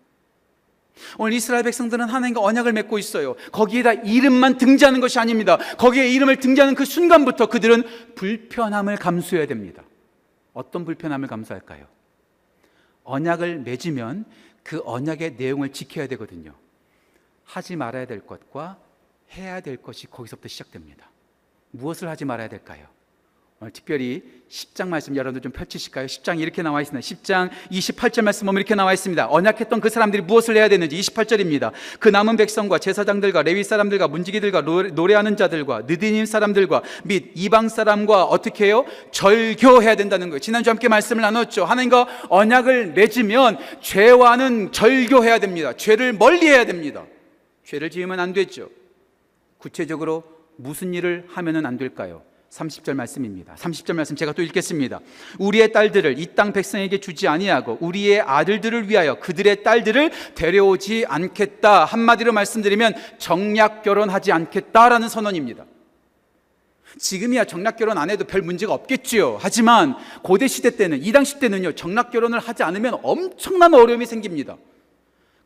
[1.18, 3.34] 오늘 이스라엘 백성들은 하나님과 언약을 맺고 있어요.
[3.52, 5.58] 거기에다 이름만 등재하는 것이 아닙니다.
[5.76, 9.82] 거기에 이름을 등재하는 그 순간부터 그들은 불편함을 감수해야 됩니다.
[10.52, 11.95] 어떤 불편함을 감수할까요?
[13.06, 14.24] 언약을 맺으면
[14.62, 16.54] 그 언약의 내용을 지켜야 되거든요.
[17.44, 18.78] 하지 말아야 될 것과
[19.32, 21.08] 해야 될 것이 거기서부터 시작됩니다.
[21.70, 22.86] 무엇을 하지 말아야 될까요?
[23.58, 26.06] 오늘 특별히 10장 말씀 여러분들 좀 펼치실까요?
[26.06, 27.06] 10장 이렇게 나와 있습니다.
[27.06, 29.28] 10장 28절 말씀 보면 이렇게 나와 있습니다.
[29.30, 31.72] 언약했던 그 사람들이 무엇을 해야 되는지 28절입니다.
[31.98, 38.24] 그 남은 백성과 제사장들과 레위 사람들과 문지기들과 노래, 하는 자들과 느디님 사람들과 및 이방 사람과
[38.24, 38.84] 어떻게 해요?
[39.10, 40.40] 절교해야 된다는 거예요.
[40.40, 41.64] 지난주 함께 말씀을 나눴죠.
[41.64, 45.72] 하나님과 언약을 맺으면 죄와는 절교해야 됩니다.
[45.72, 47.06] 죄를 멀리해야 됩니다.
[47.64, 48.68] 죄를 지으면 안 되죠.
[49.56, 50.24] 구체적으로
[50.56, 52.22] 무슨 일을 하면은 안 될까요?
[52.56, 53.54] 30절 말씀입니다.
[53.56, 55.00] 30절 말씀 제가 또 읽겠습니다.
[55.38, 61.86] 우리의 딸들을 이 땅 백성에게 주지 아니하고 우리의 아들들을 위하여 그들의 딸들을 데려오지 않겠다.
[61.86, 65.64] 한마디로 말씀드리면 정략 결혼하지 않겠다라는 선언입니다.
[66.98, 69.38] 지금이야 정략 결혼 안 해도 별 문제가 없겠지요.
[69.40, 71.72] 하지만 고대 시대 때는 이 당시 때는요.
[71.72, 74.56] 정략 결혼을 하지 않으면 엄청난 어려움이 생깁니다.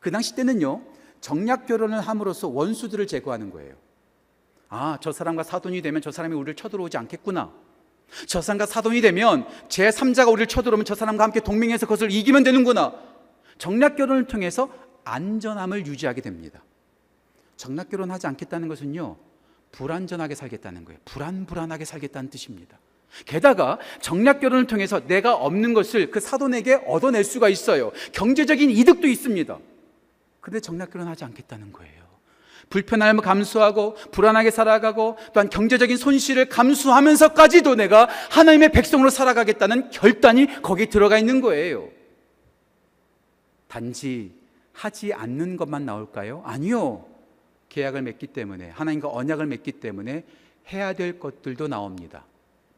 [0.01, 0.83] 그 당시 때는요.
[1.20, 3.75] 정략 결혼을 함으로써 원수들을 제거하는 거예요.
[4.70, 7.52] 아, 저 사람과 사돈이 되면 저 사람이 우리를 쳐들어오지 않겠구나.
[8.26, 12.94] 저 사람과 사돈이 되면 제 3자가 우리를 쳐들어오면 저 사람과 함께 동맹해서 그것을 이기면 되는구나.
[13.59, 14.70] 정략 결혼을 통해서
[15.04, 16.62] 안전함을 유지하게 됩니다.
[17.56, 19.16] 정략 결혼하지 않겠다는 것은요.
[19.72, 21.00] 불안전하게 살겠다는 거예요.
[21.04, 22.78] 불안불안하게 살겠다는 뜻입니다.
[23.26, 27.90] 게다가 정략 결혼을 통해서 내가 없는 것을 그 사돈에게 얻어낼 수가 있어요.
[28.12, 29.59] 경제적인 이득도 있습니다.
[30.40, 31.99] 근데 정략 결혼하지 않겠다는 거예요.
[32.70, 41.18] 불편함을 감수하고 불안하게 살아가고 또한 경제적인 손실을 감수하면서까지도 내가 하나님의 백성으로 살아가겠다는 결단이 거기에 들어가
[41.18, 41.88] 있는 거예요.
[43.68, 44.33] 단지
[44.72, 46.42] 하지 않는 것만 나올까요?
[46.46, 47.04] 아니요.
[47.68, 50.24] 계약을 맺기 때문에 하나님과 언약을 맺기 때문에
[50.72, 52.24] 해야 될 것들도 나옵니다.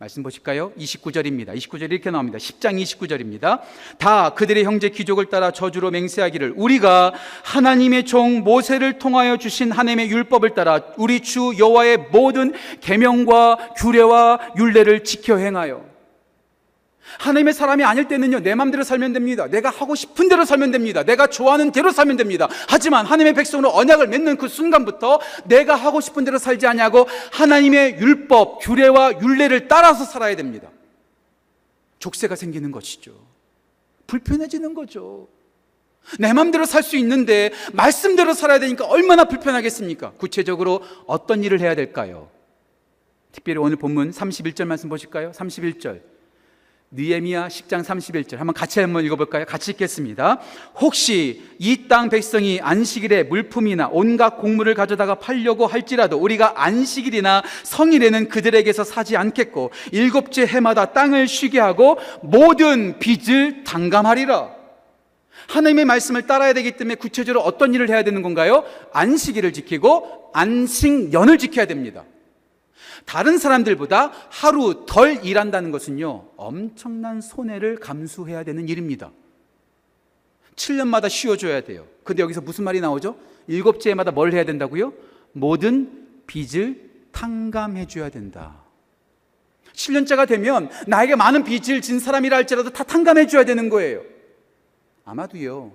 [0.02, 0.72] 말씀 보실까요?
[0.72, 1.54] 29절입니다.
[1.54, 2.36] 29절 이렇게 나옵니다.
[2.36, 3.60] 10장 29절입니다.
[3.98, 10.54] 다 그들의 형제 귀족을 따라 저주로 맹세하기를 우리가 하나님의 종 모세를 통하여 주신 하나님의 율법을
[10.56, 15.91] 따라 우리 주 여호와의 모든 계명과 규례와 율례를 지켜 행하여
[17.18, 19.46] 하나님의 사람이 아닐 때는요, 내 마음대로 살면 됩니다.
[19.48, 21.02] 내가 하고 싶은 대로 살면 됩니다.
[21.02, 22.48] 내가 좋아하는 대로 살면 됩니다.
[22.68, 28.60] 하지만 하나님의 백성으로 언약을 맺는 그 순간부터 내가 하고 싶은 대로 살지 아니하고 하나님의 율법,
[28.62, 30.68] 규례와 율례를 따라서 살아야 됩니다.
[31.98, 33.12] 족쇄가 생기는 것이죠.
[34.06, 35.28] 불편해지는 거죠.
[36.18, 40.12] 내 마음대로 살 수 있는데 말씀대로 살아야 되니까 얼마나 불편하겠습니까?
[40.18, 42.28] 구체적으로 어떤 일을 해야 될까요?
[43.30, 45.30] 특별히 오늘 본문 31절 말씀 보실까요?
[45.30, 46.11] 31절.
[46.94, 49.46] 느헤미야 10장 31절 한번 같이 한번 읽어볼까요?
[49.46, 50.40] 같이 읽겠습니다.
[50.78, 58.84] 혹시 이 땅 백성이 안식일에 물품이나 온갖 곡물을 가져다가 팔려고 할지라도 우리가 안식일이나 성일에는 그들에게서
[58.84, 64.50] 사지 않겠고 일곱째 해마다 땅을 쉬게 하고 모든 빚을 당감하리라.
[65.48, 68.64] 하나님의 말씀을 따라야 되기 때문에 구체적으로 어떤 일을 해야 되는 건가요?
[68.92, 72.04] 안식일을 지키고 안식년을 지켜야 됩니다.
[73.04, 79.10] 다른 사람들보다 하루 덜 일한다는 것은요, 엄청난 손해를 감수해야 되는 일입니다.
[80.56, 81.86] 7년마다 쉬어줘야 돼요.
[82.04, 83.16] 근데 여기서 무슨 말이 나오죠?
[83.46, 84.92] 일곱째 해마다 뭘 해야 된다고요?
[85.32, 88.62] 모든 빚을 탕감해줘야 된다.
[89.72, 94.02] 7년째가 되면 나에게 많은 빚을 진 사람이라 할지라도 다 탕감해줘야 되는 거예요.
[95.04, 95.72] 아마도요,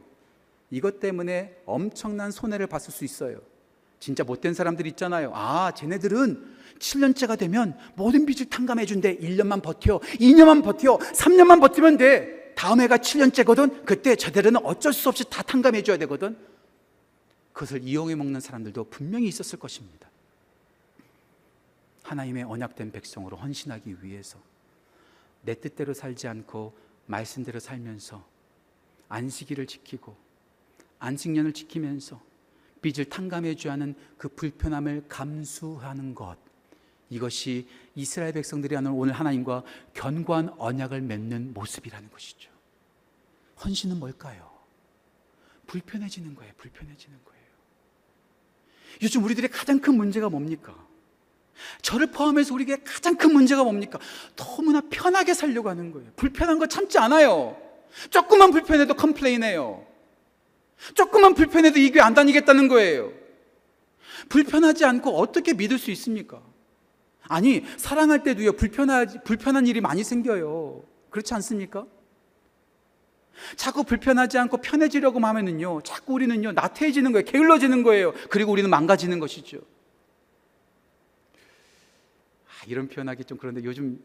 [0.69, 3.39] 이것 때문에 엄청난 손해를 봤을 수 있어요.
[3.99, 5.31] 진짜 못된 사람들 있잖아요.
[5.33, 9.17] 아, 쟤네들은 7년째가 되면 모든 빚을 탕감해 준대.
[9.17, 9.99] 1년만 버텨.
[9.99, 10.97] 2년만 버텨.
[10.97, 12.53] 3년만 버티면 돼.
[12.55, 13.85] 다음 해가 7년째거든.
[13.85, 16.37] 그때 저들은 어쩔 수 없이 다 탕감해 줘야 되거든.
[17.53, 20.09] 그것을 이용해 먹는 사람들도 분명히 있었을 것입니다.
[22.03, 24.39] 하나님의 언약된 백성으로 헌신하기 위해서
[25.41, 28.25] 내 뜻대로 살지 않고 말씀대로 살면서
[29.09, 30.15] 안식일을 지키고
[30.99, 32.21] 안식년을 지키면서
[32.81, 36.37] 빚을 탕감해 줘야 하는 그 불편함을 감수하는 것
[37.09, 42.49] 이것이 이스라엘 백성들이 하는 오늘 하나님과 견고한 언약을 맺는 모습이라는 것이죠.
[43.63, 44.51] 헌신은 뭘까요?
[45.67, 46.53] 불편해지는 거예요.
[46.57, 47.37] 불편해지는 거예요.
[49.01, 50.75] 요즘 우리들의 가장 큰 문제가 뭡니까?
[51.81, 53.99] 저를 포함해서 우리에게 가장 큰 문제가 뭡니까?
[54.35, 56.11] 너무나 편하게 살려고 하는 거예요.
[56.15, 57.59] 불편한 거 참지 않아요.
[58.09, 59.85] 조금만 불편해도 컴플레인해요.
[60.93, 63.11] 조금만 불편해도 이 교회 안 다니겠다는 거예요.
[64.29, 66.41] 불편하지 않고 어떻게 믿을 수 있습니까?
[67.23, 70.83] 아니, 사랑할 때도요, 불편하, 불편한 일이 많이 생겨요.
[71.09, 71.85] 그렇지 않습니까?
[73.55, 77.25] 자꾸 불편하지 않고 편해지려고 하면은요, 자꾸 우리는요, 나태해지는 거예요.
[77.25, 78.13] 게을러지는 거예요.
[78.29, 79.59] 그리고 우리는 망가지는 것이죠.
[82.47, 84.01] 아, 이런 표현하기 좀 그런데 요즘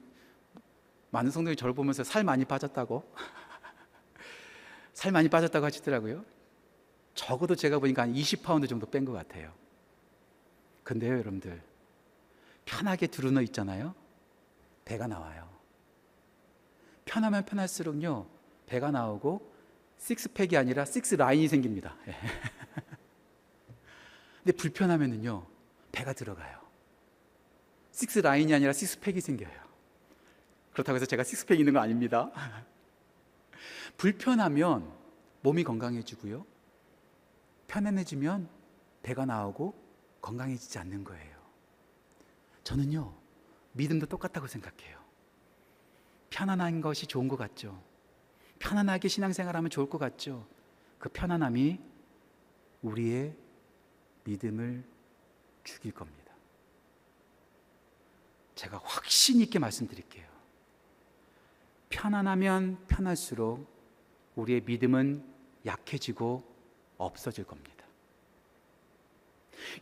[1.11, 3.05] 많은 성도들이 저를 보면서 살 많이 빠졌다고.
[4.92, 6.25] 살 많이 빠졌다고 하시더라고요.
[7.14, 9.53] 적어도 제가 보니까 한 20파운드 정도 뺀 것 같아요.
[10.85, 11.62] 근데요, 여러분들.
[12.72, 13.94] 편하게 두루누워 있잖아요.
[14.87, 15.46] 배가 나와요.
[17.04, 18.26] 편하면 편할수록요,
[18.66, 19.52] 배가 나오고
[19.98, 21.94] 식스팩이 아니라 식스 라인이 생깁니다.
[22.08, 22.16] 예.
[24.38, 25.46] 근데 불편하면은요,
[25.92, 26.58] 배가 들어가요.
[27.92, 29.62] 식스 라인이 아니라 식스팩이 생겨요.
[30.72, 32.30] 그렇다고 해서 제가 식스팩 있는 거 아닙니다.
[33.98, 34.90] 불편하면
[35.42, 36.46] 몸이 건강해지고요.
[37.68, 38.48] 편안해지면
[39.02, 39.74] 배가 나오고
[40.22, 41.32] 건강해지지 않는 거예요.
[42.64, 43.14] 저는요,
[43.72, 44.98] 믿음도 똑같다고 생각해요.
[46.31, 47.83] 편안한 것이 좋은 것 같죠.
[48.59, 50.46] 편안하게 신앙생활하면 좋을 것 같죠.
[50.98, 51.81] 그 편안함이
[52.83, 53.37] 우리의
[54.25, 54.85] 믿음을
[55.64, 56.33] 죽일 겁니다.
[58.55, 60.31] 제가 확신 있게 말씀드릴게요.
[61.88, 63.66] 편안하면 편할수록
[64.37, 65.25] 우리의 믿음은
[65.66, 66.42] 약해지고
[66.96, 67.82] 없어질 겁니다.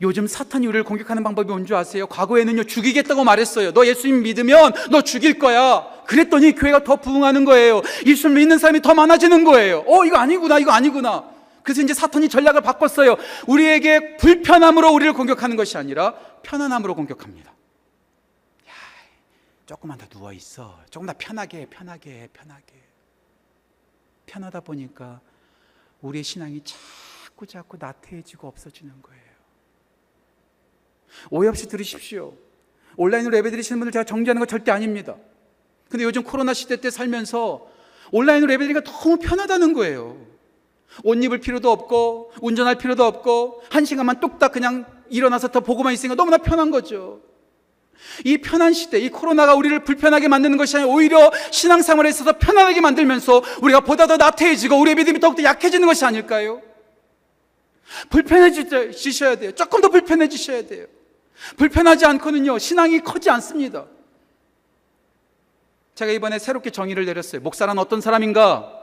[0.03, 2.07] 요즘 사탄이 우리를 공격하는 방법이 뭔지 아세요?
[2.07, 3.73] 과거에는요, 죽이겠다고 말했어요.
[3.73, 6.03] 너 예수님 믿으면 너 죽일 거야.
[6.07, 7.83] 그랬더니 교회가 더 부흥하는 거예요.
[8.07, 9.85] 예수를 믿는 사람이 더 많아지는 거예요.
[9.87, 11.31] 어, 이거 아니구나, 이거 아니구나.
[11.63, 13.17] 그래서 이제 사탄이 전략을 바꿨어요.
[13.47, 17.51] 우리에게 불편함으로 우리를 공격하는 것이 아니라 편안함으로 공격합니다.
[17.51, 18.73] 야,
[19.67, 20.81] 조금만 더 누워 있어.
[20.91, 22.75] 조금 더 편하게, 편하게, 편하게.
[24.27, 25.21] 편하다 보니까
[26.01, 29.30] 우리의 신앙이 자꾸 자꾸 나태해지고 없어지는 거예요.
[31.31, 32.35] 오해 없이 들으십시오.
[32.97, 35.17] 온라인으로 예배 드리시는 분들 제가 정죄하는 거 절대 아닙니다.
[35.89, 37.67] 근데 요즘 코로나 시대 때 살면서
[38.13, 40.17] 온라인으로 예배 드리기가 너무 편하다는 거예요.
[41.05, 46.15] 옷 입을 필요도 없고 운전할 필요도 없고 한 시간만 뚝딱 그냥 일어나서 더 보고만 있으니까
[46.15, 47.23] 너무나 편한 거죠.
[48.25, 53.43] 이 편한 시대, 이 코로나가 우리를 불편하게 만드는 것이 아니라 오히려 신앙생활에 있어서 편안하게 만들면서
[53.63, 56.63] 우리가 보다 더 나태해지고 우리의 믿음이 더욱더 약해지는 것이 아닐까요?
[58.09, 59.53] 불편해지셔야 돼요.
[59.53, 60.87] 조금 더 불편해지셔야 돼요.
[61.57, 63.87] 불편하지 않고는요, 신앙이 커지 않습니다.
[65.95, 67.41] 제가 이번에 새롭게 정의를 내렸어요.
[67.43, 68.79] 목사란 어떤 사람인가?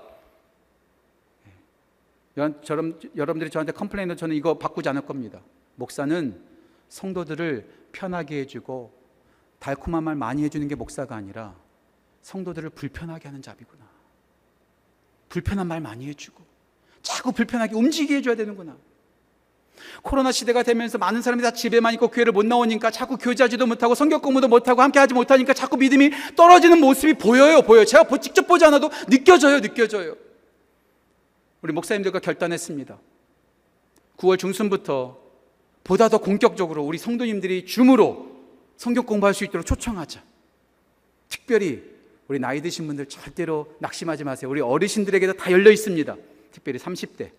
[3.15, 5.41] 여러분들이 저한테 컴플레인도 저는 이거 바꾸지 않을 겁니다.
[5.75, 6.39] 목사는
[6.89, 8.95] 성도들을 편하게 해주고
[9.59, 11.55] 달콤한 말 많이 해주는 게 목사가 아니라
[12.21, 13.83] 성도들을 불편하게 하는 자비구나.
[15.29, 16.43] 불편한 말 많이 해주고
[17.01, 18.77] 자꾸 불편하게 움직이게 해줘야 되는구나.
[20.01, 24.21] 코로나 시대가 되면서 많은 사람이 다 집에만 있고 교회를 못 나오니까 자꾸 교제하지도 못하고 성경
[24.21, 27.85] 공부도 못하고 함께 하지 못하니까 자꾸 믿음이 떨어지는 모습이 보여요, 보여요.
[27.85, 30.15] 제가 직접 보지 않아도 느껴져요, 느껴져요.
[31.61, 32.97] 우리 목사님들과 결단했습니다.
[34.17, 35.17] 9월 중순부터
[35.83, 38.37] 보다 더 본격적으로 우리 성도님들이 줌으로
[38.75, 40.21] 성경 공부할 수 있도록 초청하자.
[41.29, 41.83] 특별히
[42.27, 44.49] 우리 나이 드신 분들 절대로 낙심하지 마세요.
[44.49, 46.15] 우리 어르신들에게도 다 열려 있습니다.
[46.51, 47.31] 특별히 30대,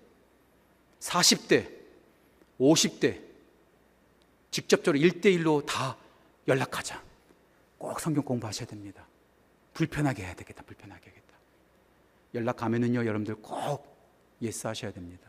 [1.01, 1.78] 40대,
[2.61, 3.21] 50대
[4.51, 5.97] 직접적으로 1대1로 다
[6.47, 7.03] 연락하자.
[7.77, 9.07] 꼭 성경 공부하셔야 됩니다.
[9.75, 10.63] 불편하게 해야 되겠다.
[10.63, 11.37] 불편하게 하겠다.
[12.35, 13.97] 연락 가면은요, 여러분들 꼭
[14.43, 15.29] yes 하셔야 됩니다.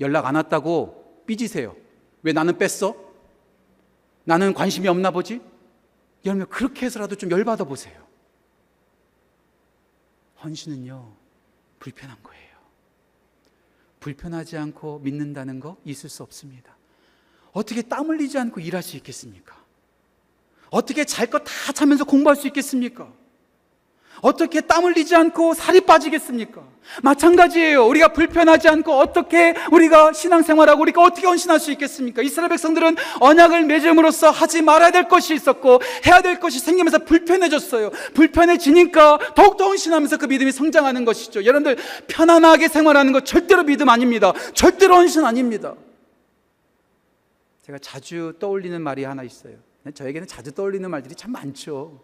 [0.00, 1.76] 연락 안 왔다고 삐지세요.
[2.22, 2.96] 왜 나는 뺐어?
[4.24, 5.40] 나는 관심이 없나 보지?
[6.24, 8.02] 여러분 그렇게 해서라도 좀 열받아 보세요.
[10.42, 11.14] 헌신은요,
[11.78, 12.43] 불편한 거예요.
[14.08, 16.76] 불편하지 않고 믿는다는 거 있을 수 없습니다.
[17.52, 19.56] 어떻게 땀 흘리지 않고 일할 수 있겠습니까?
[20.68, 23.10] 어떻게 잘 것 다 자면서 공부할 수 있겠습니까?
[24.20, 26.62] 어떻게 땀 흘리지 않고 살이 빠지겠습니까?
[27.02, 27.86] 마찬가지예요.
[27.86, 32.22] 우리가 불편하지 않고 어떻게 우리가 신앙생활하고 우리가 어떻게 헌신할 수 있겠습니까?
[32.22, 37.90] 이스라엘 백성들은 언약을 맺음으로써 하지 말아야 될 것이 있었고 해야 될 것이 생기면서 불편해졌어요.
[38.14, 41.44] 불편해지니까 더욱더 헌신하면서 그 믿음이 성장하는 것이죠.
[41.44, 44.32] 여러분들 편안하게 생활하는 것 절대로 믿음 아닙니다.
[44.52, 45.74] 절대로 헌신 아닙니다.
[47.62, 49.54] 제가 자주 떠올리는 말이 하나 있어요.
[49.94, 52.00] 저에게는 자주 떠올리는 말들이 참 많죠.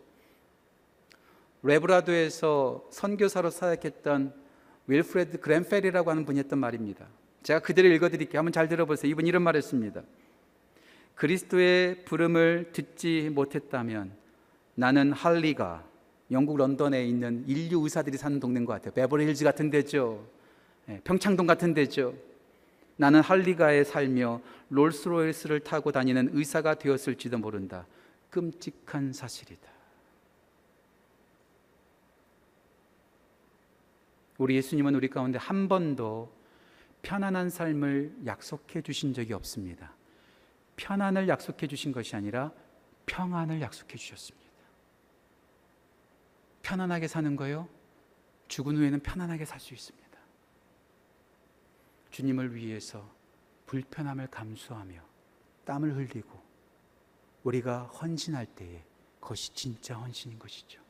[1.62, 4.34] 레브라도에서 선교사로 사역했던
[4.86, 7.06] 윌프레드 그랜페리라고 하는 분이 했던 말입니다.
[7.42, 8.38] 제가 그대로 읽어드릴게요.
[8.38, 9.10] 한번 잘 들어보세요.
[9.10, 10.02] 이분 이런 말했습니다.
[11.14, 14.12] 그리스도의 부름을 듣지 못했다면
[14.74, 15.84] 나는 할리가
[16.30, 18.92] 영국 런던에 있는 인류 의사들이 사는 동네인 것 같아요.
[18.92, 20.26] 베버리힐즈 같은 데죠.
[20.88, 22.14] 예, 평창동 같은 데죠.
[22.96, 27.86] 나는 할리가에 살며 롤스로이스를 타고 다니는 의사가 되었을지도 모른다.
[28.30, 29.79] 끔찍한 사실이다.
[34.40, 36.34] 우리 예수님은 우리 가운데 한 번도
[37.02, 39.94] 편안한 삶을 약속해 주신 적이 없습니다.
[40.76, 42.50] 편안을 약속해 주신 것이 아니라
[43.04, 44.48] 평안을 약속해 주셨습니다.
[46.62, 47.68] 편안하게 사는 거요.
[48.48, 50.18] 죽은 후에는 편안하게 살 수 있습니다.
[52.10, 53.14] 주님을 위해서
[53.66, 55.02] 불편함을 감수하며
[55.66, 56.42] 땀을 흘리고
[57.42, 58.82] 우리가 헌신할 때에
[59.20, 60.80] 그것이 진짜 헌신인 것이죠.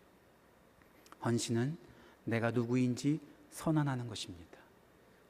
[1.24, 1.76] 헌신은
[2.22, 4.58] 내가 누구인지 선언하는 것입니다.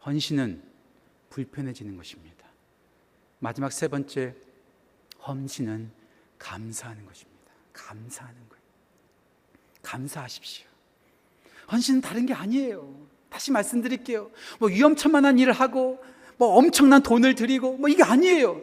[0.04, 0.62] 헌신은
[1.30, 2.46] 불편해지는 것입니다.
[3.38, 4.34] 마지막 세 번째
[5.26, 5.90] 헌신은
[6.38, 7.52] 감사하는 것입니다.
[7.72, 8.62] 감사하는 거예요.
[9.82, 10.66] 감사하십시오.
[11.70, 12.94] 헌신은 다른 게 아니에요.
[13.28, 14.30] 다시 말씀드릴게요.
[14.58, 16.02] 뭐 위험천만한 일을 하고
[16.36, 18.60] 뭐 엄청난 돈을 들이고 뭐 이게 아니에요.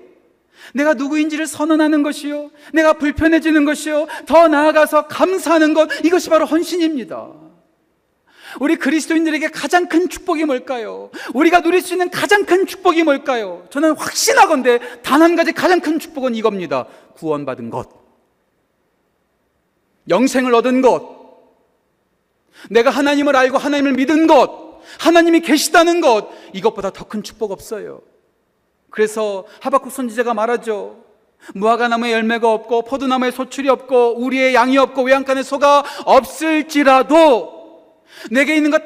[0.74, 2.52] 내가 누구인지를 선언하는 것이요.
[2.74, 4.08] 내가 불편해지는 것이요.
[4.26, 7.47] 더 나아가서 감사하는 것 이것이 바로 헌신입니다.
[8.60, 11.10] 우리 그리스도인들에게 가장 큰 축복이 뭘까요?
[11.34, 13.66] 우리가 누릴 수 있는 가장 큰 축복이 뭘까요?
[13.70, 16.88] 저는 확신하건대 단한 가지 가장 큰 축복은 이겁니다.
[17.16, 17.90] 구원받은 것.
[20.10, 21.18] 영생을 얻은 것.
[22.70, 24.82] 내가 하나님을 알고 하나님을 믿은 것.
[25.00, 26.30] 하나님이 계시다는 것.
[26.54, 28.02] 이것보다 더 큰 축복 없어요.
[28.90, 31.04] 그래서 하박국 선지자가 말하죠.
[31.54, 37.57] 무화과 나무에 열매가 없고 포도나무에 소출이 없고 우리의 양이 없고 외양간에 소가 없을지라도
[38.30, 38.86] 내게 있는 거다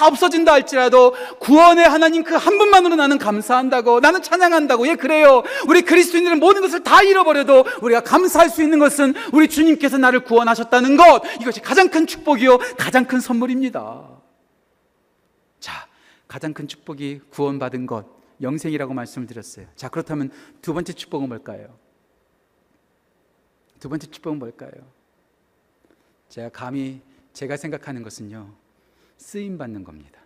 [0.00, 6.38] 없어진다 할지라도 구원의 하나님 그 한 분만으로 나는 감사한다고 나는 찬양한다고 예 그래요 우리 그리스도인들은
[6.38, 11.60] 모든 것을 다 잃어버려도 우리가 감사할 수 있는 것은 우리 주님께서 나를 구원하셨다는 것 이것이
[11.60, 14.08] 가장 큰 축복이요 가장 큰 선물입니다
[15.58, 15.88] 자
[16.28, 18.06] 가장 큰 축복이 구원받은 것
[18.42, 20.30] 영생이라고 말씀을 드렸어요 자 그렇다면
[20.62, 21.76] 두 번째 축복은 뭘까요?
[23.80, 24.70] 두 번째 축복은 뭘까요?
[26.28, 27.00] 제가 감히
[27.32, 28.52] 제가 생각하는 것은요
[29.16, 30.20] 쓰임 받는 겁니다.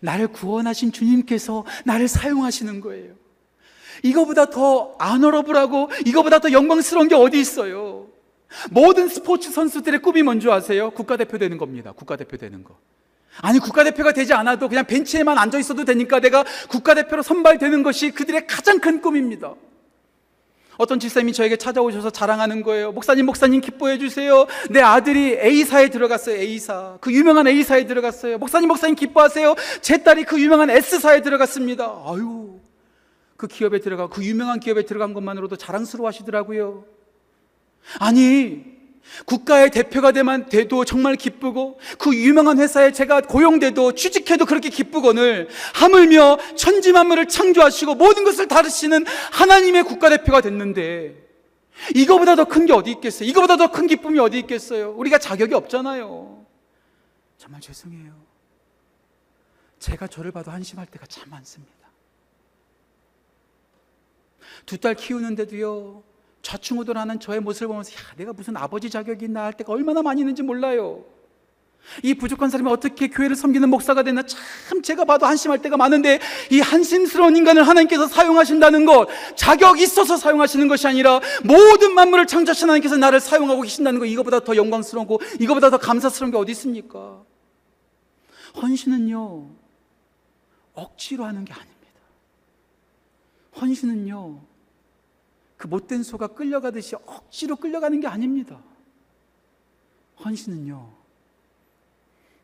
[0.00, 3.14] 나를 구원하신 주님께서 나를 사용하시는 거예요.
[4.02, 8.08] 이거보다 더 아너러블하고 이거보다 더 영광스러운 게 어디 있어요?
[8.70, 10.90] 모든 스포츠 선수들의 꿈이 뭔지 아세요?
[10.90, 11.92] 국가대표 되는 겁니다.
[11.92, 12.76] 국가대표 되는 거.
[13.42, 18.80] 아니, 국가대표가 되지 않아도 그냥 벤치에만 앉아 있어도 되니까 내가 국가대표로 선발되는 것이 그들의 가장
[18.80, 19.54] 큰 꿈입니다.
[20.80, 22.90] 어떤 집사님이 저에게 찾아오셔서 자랑하는 거예요.
[22.92, 24.46] 목사님, 목사님 기뻐해 주세요.
[24.70, 26.36] 내 아들이 A사에 들어갔어요.
[26.36, 26.96] A사.
[27.02, 28.38] 그 유명한 A사에 들어갔어요.
[28.38, 29.56] 목사님, 목사님 기뻐하세요.
[29.82, 31.84] 제 딸이 그 유명한 S사에 들어갔습니다.
[32.06, 32.58] 아유.
[33.36, 36.86] 그 기업에 들어가 그 유명한 기업에 들어간 것만으로도 자랑스러워 하시더라고요.
[37.98, 38.64] 아니,
[39.26, 46.38] 국가의 대표가 되만 돼도 정말 기쁘고 그 유명한 회사에 제가 고용돼도 취직해도 그렇게 기쁘거늘 하물며
[46.56, 51.16] 천지만물을 창조하시고 모든 것을 다루시는 하나님의 국가대표가 됐는데
[51.94, 53.28] 이거보다 더 큰 게 어디 있겠어요?
[53.28, 54.92] 이거보다 더 큰 기쁨이 어디 있겠어요?
[54.92, 56.46] 우리가 자격이 없잖아요.
[57.38, 58.12] 정말 죄송해요.
[59.78, 61.72] 제가 저를 봐도 한심할 때가 참 많습니다.
[64.66, 66.02] 두 딸 키우는데도요.
[66.42, 70.42] 좌충우돌하는 저의 모습을 보면서 야, 내가 무슨 아버지 자격이 있나 할 때가 얼마나 많이 있는지
[70.42, 71.04] 몰라요.
[72.02, 76.60] 이 부족한 사람이 어떻게 교회를 섬기는 목사가 됐나 참 제가 봐도 한심할 때가 많은데 이
[76.60, 83.18] 한심스러운 인간을 하나님께서 사용하신다는 것 자격 있어서 사용하시는 것이 아니라 모든 만물을 창조하신 하나님께서 나를
[83.18, 87.22] 사용하고 계신다는 것 이거보다 더 영광스러운고 이거보다 더 감사스러운 게 어디 있습니까?
[88.62, 89.50] 헌신은요
[90.74, 91.80] 억지로 하는 게 아닙니다.
[93.60, 94.49] 헌신은요
[95.60, 98.62] 그 못된 소가 끌려가듯이 억지로 끌려가는 게 아닙니다.
[100.24, 100.90] 헌신은요,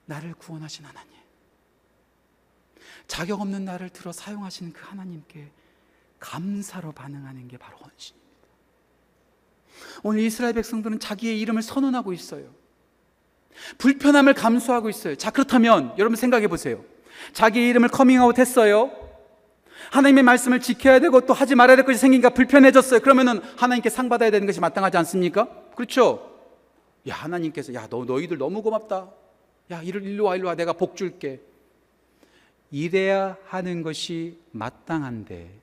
[0.04, 1.12] 나를 구원하신 하나님,
[3.08, 5.50] 자격 없는 나를 들어 사용하시는 그 하나님께
[6.20, 8.26] 감사로 반응하는 게 바로 헌신입니다.
[10.02, 12.54] 오늘 이스라엘 백성들은 자기의 이름을 선언하고 있어요.
[13.78, 15.16] 불편함을 감수하고 있어요.
[15.16, 16.84] 자, 그렇다면 여러분 생각해 보세요.
[17.32, 19.05] 자기 이름을 커밍아웃 했어요.
[19.90, 23.00] 하나님의 말씀을 지켜야 되고 또 하지 말아야 될 것이 생기니까 불편해졌어요.
[23.00, 25.48] 그러면은 하나님께 상 받아야 되는 것이 마땅하지 않습니까?
[25.74, 26.32] 그렇죠?
[27.08, 29.10] 야, 하나님께서 야, 너 너희들 너무 고맙다.
[29.70, 31.40] 야, 이리 일로 와 일로 와 내가 복 줄게.
[32.70, 35.62] 이래야 하는 것이 마땅한데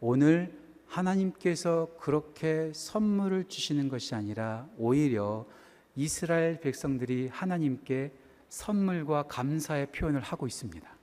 [0.00, 5.46] 오늘 하나님께서 그렇게 선물을 주시는 것이 아니라 오히려
[5.94, 8.12] 이스라엘 백성들이 하나님께
[8.48, 10.99] 선물과 감사의 표현을 하고 있습니다.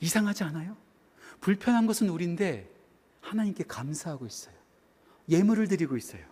[0.00, 0.76] 이상하지 않아요?
[1.40, 2.70] 불편한 것은 우리인데
[3.20, 4.54] 하나님께 감사하고 있어요.
[5.28, 6.22] 예물을 드리고 있어요.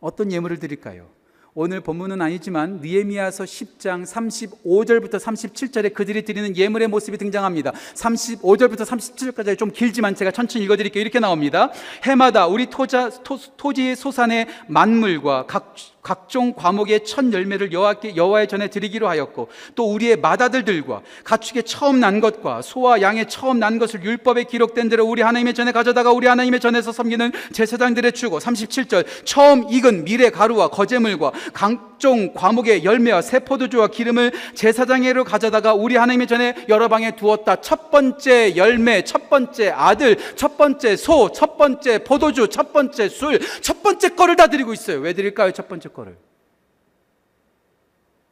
[0.00, 1.10] 어떤 예물을 드릴까요?
[1.54, 7.72] 오늘 본문은 아니지만 니에미아서 10장 35절부터 37절에 그들이 드리는 예물의 모습이 등장합니다.
[7.94, 11.00] 35절부터 37절까지 좀 길지만 제가 천천히 읽어 드릴게요.
[11.00, 11.72] 이렇게 나옵니다.
[12.04, 15.74] 해마다 우리 토자, 토, 지의 소산의 만물과 각
[16.08, 22.20] 각종 과목의 첫 열매를 여호와께 여호와의 전에 드리기로 하였고 또 우리의 맏아들들과 가축의 처음 난
[22.20, 26.60] 것과 소와 양의 처음 난 것을 율법에 기록된 대로 우리 하나님의 전에 가져다가 우리 하나님의
[26.60, 33.88] 전에서 섬기는 제사장들의 주고 37절 처음 익은 밀의 가루와 거제물과 각종 과목의 열매와 새 포도주와
[33.88, 37.60] 기름을 제사장에로 가져다가 우리 하나님의 전에 여러 방에 두었다.
[37.60, 43.40] 첫 번째 열매, 첫 번째 아들, 첫 번째 소, 첫 번째 포도주, 첫 번째 술,
[43.60, 45.00] 첫 번째 거를 다 드리고 있어요.
[45.00, 45.52] 왜 드릴까요?
[45.52, 46.16] 첫 번째 거를.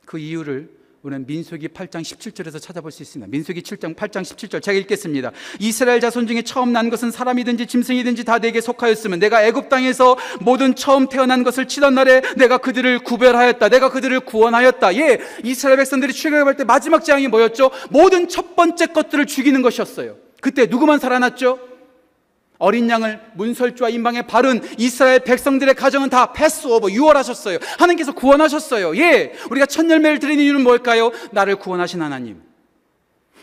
[0.04, 0.75] 그 이유를
[1.06, 3.30] 우리는 민수기 8장 17절에서 찾아볼 수 있습니다.
[3.30, 5.30] 민수기 7장 8장 17절 제가 읽겠습니다.
[5.60, 10.74] 이스라엘 자손 중에 처음 난 것은 사람이든지 짐승이든지 다 내게 속하였으면 내가 애굽 땅에서 모든
[10.74, 13.68] 처음 태어난 것을 치던 날에 내가 그들을 구별하였다.
[13.68, 14.96] 내가 그들을 구원하였다.
[14.96, 17.70] 예, 이스라엘 백성들이 출애굽할 때 마지막 재앙이 뭐였죠?
[17.90, 20.16] 모든 첫 번째 것들을 죽이는 것이었어요.
[20.40, 21.75] 그때 누구만 살아났죠?
[22.58, 27.58] 어린 양을 문설주와 인방에 바른 이스라엘 백성들의 가정은 다 패스오버 유월하셨어요.
[27.78, 28.96] 하나님께서 구원하셨어요.
[28.96, 31.12] 예, 우리가 첫 열매를 드리는 이유는 뭘까요?
[31.32, 32.42] 나를 구원하신 하나님,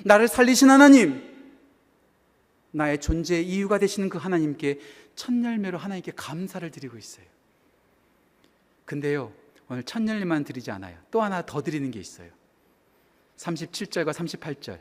[0.03, 1.21] 나를 살리신 하나님,
[2.71, 4.79] 나의 존재의 이유가 되시는 그 하나님께
[5.15, 7.25] 첫 열매로 하나님께 감사를 드리고 있어요.
[8.85, 9.31] 근데요,
[9.69, 10.97] 오늘 첫 열매만 드리지 않아요.
[11.11, 12.29] 또 하나 더 드리는 게 있어요.
[13.37, 14.79] 37절과 38절.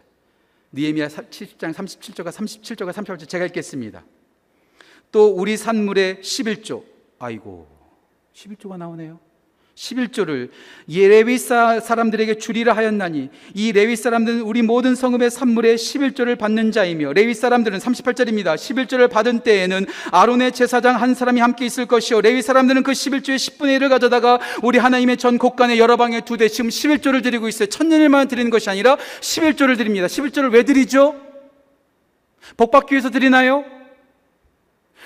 [0.72, 4.02] 니에미야 70장 37절과 37절과 38절 제가 읽겠습니다.
[5.12, 6.82] 또 우리 산물의 11조.
[7.18, 7.68] 아이고.
[8.34, 9.20] 11조가 나오네요.
[9.74, 10.50] 11조를
[10.86, 17.14] 이 레위 사람들에게 주리라 하였나니 이 레위 사람들은 우리 모든 성읍의 산물의 11조를 받는 자이며
[17.14, 18.54] 레위 사람들은 38절입니다.
[18.54, 23.78] 11조를 받은 때에는 아론의 제사장 한 사람이 함께 있을 것이요 레위 사람들은 그 11조의 10분의
[23.78, 27.68] 1을 가져다가 우리 하나님의 전 곳간에 여러 방에 두 대 지금 11조를 드리고 있어요.
[27.68, 30.06] 천년일만 드리는 것이 아니라 11조를 드립니다.
[30.06, 31.16] 11조를 왜 드리죠?
[32.58, 33.64] 복 받기 위해서 드리나요?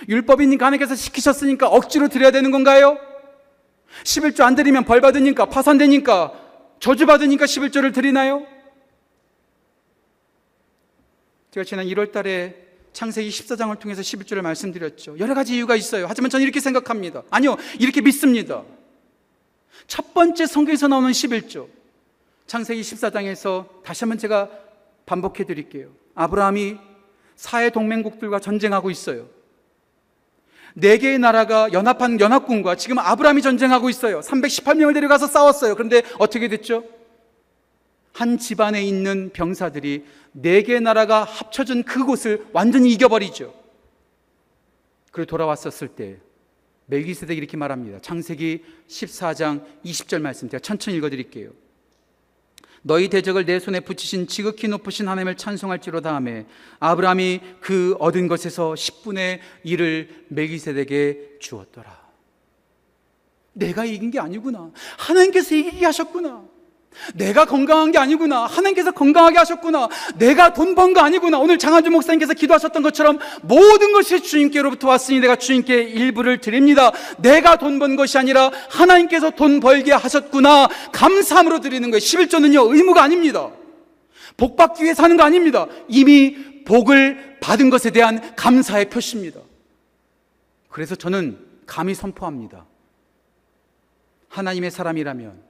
[0.08, 2.98] 율법이니까 하나님께서 시키셨으니까 억지로 드려야 되는 건가요?
[4.04, 6.32] 11조 안 드리면 벌 받으니까 파산되니까
[6.80, 8.46] 저주 받으니까 11조를 드리나요?
[11.50, 15.18] 제가 지난 1월 달에 창세기 14장을 통해서 11조를 말씀드렸죠.
[15.18, 16.06] 여러 가지 이유가 있어요.
[16.08, 17.22] 하지만 저는 이렇게 생각합니다.
[17.30, 18.62] 아니요, 이렇게 믿습니다.
[19.86, 21.68] 첫 번째 성경에서 나오는 11조.
[22.46, 24.50] 창세기 14장에서 다시 한번 제가
[25.04, 25.88] 반복해 드릴게요.
[26.14, 26.78] 아브라함이
[27.36, 29.28] 사해 동맹국들과 전쟁하고 있어요.
[30.78, 34.20] 네 개의 나라가 연합한 연합군과 지금 아브라함이 전쟁하고 있어요.
[34.20, 35.74] 318명을 데려가서 싸웠어요.
[35.74, 36.84] 그런데 어떻게 됐죠?
[38.12, 43.54] 한 집안에 있는 병사들이 네 개의 나라가 합쳐진 그곳을 완전히 이겨버리죠.
[45.12, 46.18] 그리고 돌아왔었을 때
[46.86, 48.00] 멜기세덱이 이렇게 말합니다.
[48.00, 51.52] 창세기 14장 20절 말씀 제가 천천히 읽어드릴게요.
[52.86, 56.46] 너희 대적을 내 손에 붙이신 지극히 높으신 하나님을 찬송할지로다 하매
[56.78, 62.06] 아브라함이 그 얻은 것에서 10분의 1을 멜기세덱에 주었더라.
[63.54, 64.70] 내가 이긴 게 아니구나.
[64.98, 66.44] 하나님께서 이기게 하셨구나.
[67.14, 68.46] 내가 건강한 게 아니구나.
[68.46, 69.88] 하나님께서 건강하게 하셨구나.
[70.18, 71.38] 내가 돈 번 거 아니구나.
[71.38, 76.92] 오늘 장한주 목사님께서 기도하셨던 것처럼 모든 것이 주님께로부터 왔으니 내가 주님께 일부를 드립니다.
[77.18, 80.68] 내가 돈 번 것이 아니라 하나님께서 돈 벌게 하셨구나.
[80.92, 82.00] 감사함으로 드리는 거예요.
[82.00, 83.50] 11조는요, 의무가 아닙니다.
[84.36, 85.66] 복 받기 위해 사는 거 아닙니다.
[85.88, 89.40] 이미 복을 받은 것에 대한 감사의 표시입니다.
[90.68, 92.66] 그래서 저는 감히 선포합니다.
[94.28, 95.45] 하나님의 사람이라면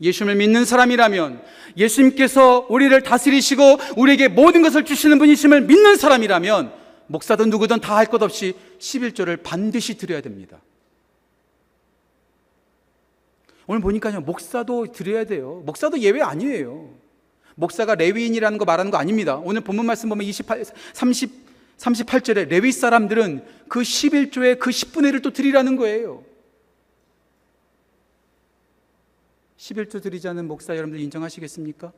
[0.00, 1.42] 예수님을 믿는 사람이라면
[1.76, 3.62] 예수님께서 우리를 다스리시고
[3.96, 6.72] 우리에게 모든 것을 주시는 분이심을 믿는 사람이라면
[7.08, 10.60] 목사든 누구든 다 할 것 없이 11조를 반드시 드려야 됩니다.
[13.66, 15.62] 오늘 보니까요, 목사도 드려야 돼요.
[15.64, 16.90] 목사도 예외 아니에요.
[17.54, 19.36] 목사가 레위인이라는 거 말하는 거 아닙니다.
[19.36, 21.30] 오늘 본문 말씀 보면 28, 30,
[21.78, 26.24] 38절에 레위 사람들은 그 11조의 그 10분의 1을 또 드리라는 거예요.
[29.60, 31.92] 11조 드리자는 목사 여러분들 인정하시겠습니까?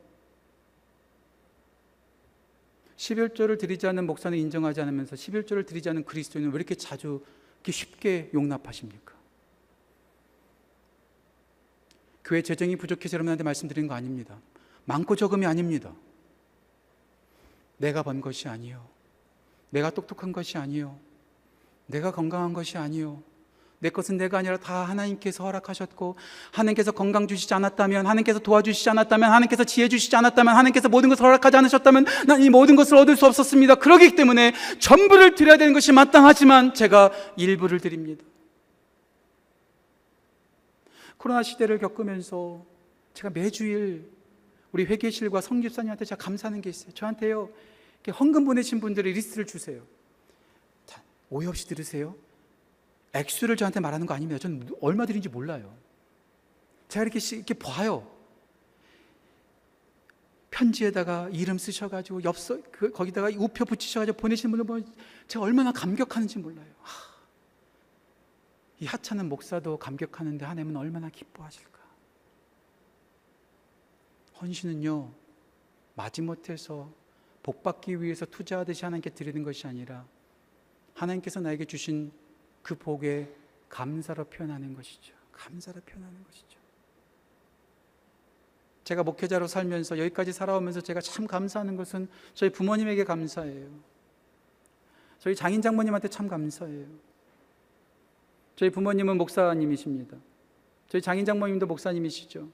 [2.96, 7.24] 11조를 드리지 않는 목사는 인정하지 않으면서 11조를 드리지 않는 그리스도인은 왜 이렇게 자주
[7.58, 9.14] 이렇게 쉽게 용납하십니까?
[12.24, 14.40] 교회 재정이 부족해서 여러분한테 말씀드리는 거 아닙니다.
[14.84, 15.94] 많고 적음이 아닙니다.
[17.76, 18.88] 내가 번 것이 아니요.
[19.70, 20.98] 내가 똑똑한 것이 아니요.
[21.86, 23.22] 내가 건강한 것이 아니요.
[23.82, 26.14] 내 것은 내가 아니라 다 하나님께서 허락하셨고
[26.52, 31.56] 하나님께서 건강 주시지 않았다면 하나님께서 도와주시지 않았다면 하나님께서 지혜 주시지 않았다면 하나님께서 모든 것을 허락하지
[31.56, 33.74] 않으셨다면 난 이 모든 것을 얻을 수 없었습니다.
[33.76, 38.24] 그러기 때문에 전부를 드려야 되는 것이 마땅하지만 제가 일부를 드립니다.
[41.16, 42.64] 코로나 시대를 겪으면서
[43.14, 44.08] 제가 매주일
[44.70, 46.92] 우리 회계실과 성집사님한테 제가 감사하는 게 있어요.
[46.94, 47.50] 저한테요.
[48.18, 49.82] 헌금 보내신 분들의 리스트를 주세요.
[50.86, 52.14] 자, 오해 없이 들으세요.
[53.14, 54.38] 액수를 저한테 말하는 거 아닙니다.
[54.38, 55.76] 저는 얼마 드린지 몰라요.
[56.88, 58.10] 제가 이렇게, 이렇게 봐요.
[60.50, 64.94] 편지에다가 이름 쓰셔가지고 엽서, 그, 거기다가 우표 붙이셔가지고 보내시는 분을 보면
[65.26, 66.70] 제가 얼마나 감격하는지 몰라요.
[66.80, 67.12] 하,
[68.80, 71.80] 이 하찮은 목사도 감격하는데 하나님은 얼마나 기뻐하실까?
[74.40, 75.12] 헌신은요,
[75.94, 76.92] 마지못해서
[77.42, 80.06] 복 받기 위해서 투자하듯이 하나님께 드리는 것이 아니라
[80.94, 82.12] 하나님께서 나에게 주신
[82.62, 83.28] 그 복에
[83.68, 85.14] 감사로 표현하는 것이죠.
[85.32, 86.58] 감사로 표현하는 것이죠.
[88.84, 93.68] 제가 목회자로 살면서 여기까지 살아오면서 제가 참 감사하는 것은 저희 부모님에게 감사해요.
[95.18, 96.86] 저희 장인 장모님한테 참 감사해요.
[98.56, 100.16] 저희 부모님은 목사님이십니다.
[100.88, 102.48] 저희 장인 장모님도 목사님이시죠.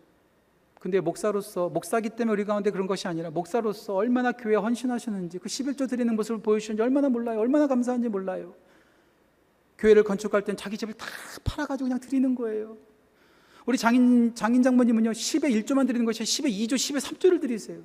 [0.79, 5.89] 근데 목사로서 목사기 때문에 우리 가운데 그런 것이 아니라 목사로서 얼마나 교회에 헌신하시는지 그 11조
[5.89, 7.41] 드리는 모습을 보여주시는지 얼마나 몰라요.
[7.41, 8.55] 얼마나 감사한지 몰라요.
[9.79, 11.07] 교회를 건축할 땐 자기 집을 다
[11.45, 12.77] 팔아가지고 그냥 드리는 거예요.
[13.65, 17.83] 우리 장인, 장인 장모님은요, 10에 1조만 드리는 것이 아니라 10에 2조, 10에 3조를 드리세요.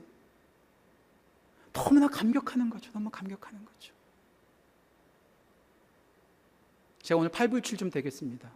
[1.73, 2.91] 너무나 감격하는 거죠.
[2.93, 3.93] 너무 감격하는 거죠.
[7.01, 8.49] 제가 오늘 8불출 좀 되겠습니다.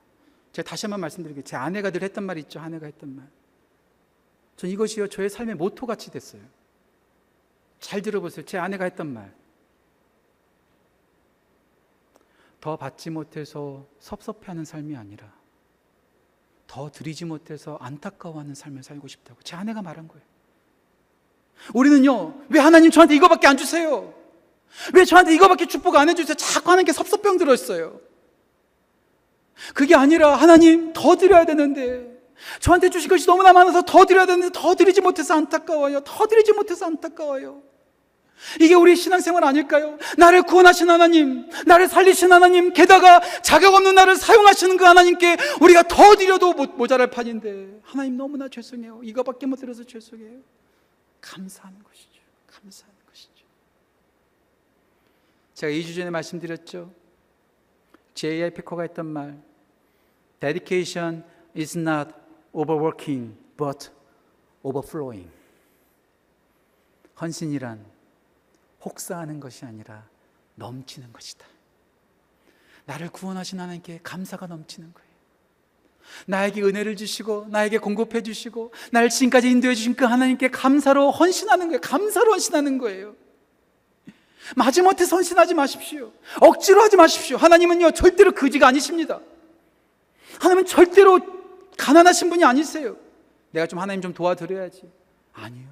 [0.54, 2.60] 제가 다시 한번 말씀드리게 제 아내가 늘 했던 말 있죠.
[2.60, 3.28] 아내가 했던 말.
[4.56, 6.42] 전 이것이요 저의 삶의 모토 같이 됐어요.
[7.80, 8.46] 잘 들어보세요.
[8.46, 9.34] 제 아내가 했던 말.
[12.68, 15.32] 더 받지 못해서 섭섭해하는 삶이 아니라
[16.68, 20.22] 더 드리지 못해서 안타까워하는 삶을 살고 싶다고 제 아내가 말한 거예요.
[21.74, 24.13] 우리는요 왜 하나님 저한테 이거밖에 안 주세요?
[24.93, 26.36] 왜 저한테 이거밖에 축복 안 해주세요?
[26.36, 28.01] 자꾸 하나님께 섭섭병 들었어요.
[29.74, 32.20] 그게 아니라 하나님 더 드려야 되는데
[32.59, 36.01] 저한테 주신 것이 너무나 많아서 더 드려야 되는데 더 드리지 못해서 안타까워요.
[36.01, 37.63] 더 드리지 못해서 안타까워요.
[38.62, 39.98] 이게 우리 신앙생활 아닐까요?
[40.18, 46.16] 나를 구원하신 하나님, 나를 살리신 하나님, 게다가 자격 없는 나를 사용하시는 그 하나님께 우리가 더
[46.16, 49.02] 드려도 모자랄 판인데 하나님 너무나 죄송해요.
[49.04, 50.40] 이거밖에 못 드려서 죄송해요.
[51.22, 52.22] 감사하는 것이죠.
[52.48, 53.46] 감사하는 것이죠.
[55.56, 56.92] 제가 2주 전에 말씀드렸죠.
[58.14, 58.52] J.I.
[58.52, 59.38] 피커가 했던 말
[60.40, 61.24] Dedication
[61.56, 62.12] is not
[62.54, 63.90] overworking but
[64.64, 65.30] overflowing.
[67.20, 67.97] 헌신이란
[68.84, 70.08] 혹사하는 것이 아니라
[70.56, 71.46] 넘치는 것이다.
[72.86, 75.08] 나를 구원하신 하나님께 감사가 넘치는 거예요.
[76.26, 81.82] 나에게 은혜를 주시고 나에게 공급해 주시고 나를 지금까지 인도해 주신 그 하나님께 감사로 헌신하는 거예요.
[81.82, 83.16] 감사로 헌신하는 거예요.
[84.56, 86.14] 마지못해 헌신하지 마십시오.
[86.40, 87.36] 억지로 하지 마십시오.
[87.36, 89.20] 하나님은요 절대로 거지가 아니십니다.
[90.40, 91.20] 하나님은 절대로
[91.78, 92.96] 가난하신 분이 아니세요.
[93.52, 94.90] 내가 좀 하나님 좀 도와드려야지.
[95.34, 95.68] 아니요.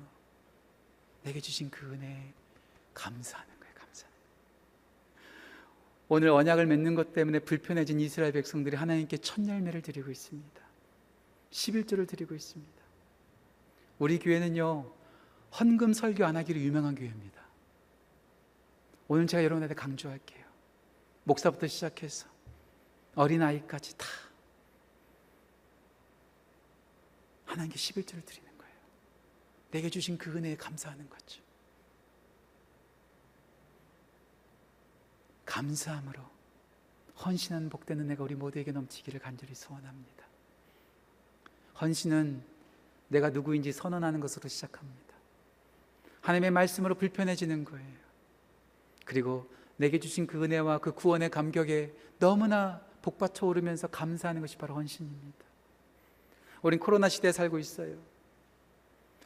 [1.23, 2.33] 내게 주신 그 은혜
[2.95, 3.73] 감사하는 거예요.
[3.75, 4.35] 감사하는 거예요.
[6.07, 10.61] 오늘 언약을 맺는 것 때문에 불편해진 이스라엘 백성들이 하나님께 첫 열매를 드리고 있습니다.
[11.51, 12.83] 11조를 드리고 있습니다.
[13.99, 14.91] 우리 교회는요.
[15.59, 17.45] 헌금 설교 안 하기로 유명한 교회입니다.
[19.07, 20.43] 오늘 제가 여러분한테 강조할게요.
[21.23, 22.27] 목사부터 시작해서
[23.15, 24.05] 어린아이까지 다
[27.45, 28.75] 하나님께 11조를 드리는 거예요.
[29.71, 31.44] 내게 주신 그 은혜에 감사하는 거죠.
[35.45, 36.21] 감사함으로
[37.23, 40.25] 헌신한 복되는 내가 우리 모두에게 넘치기를 간절히 소원합니다.
[41.79, 42.43] 헌신은
[43.07, 45.15] 내가 누구인지 선언하는 것으로 시작합니다.
[46.21, 48.05] 하나님의 말씀으로 불편해지는 거예요.
[49.05, 55.45] 그리고 내게 주신 그 은혜와 그 구원의 감격에 너무나 복받쳐 오르면서 감사하는 것이 바로 헌신입니다.
[56.63, 57.95] 우린 코로나 시대에 살고 있어요.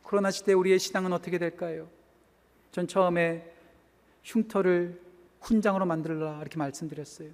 [0.04, 1.90] 코로나 시대 우리의 신앙은 어떻게 될까요?
[2.72, 3.50] 전 처음에
[4.24, 5.02] 흉터를
[5.42, 7.30] 훈장으로 만들라 이렇게 말씀드렸어요.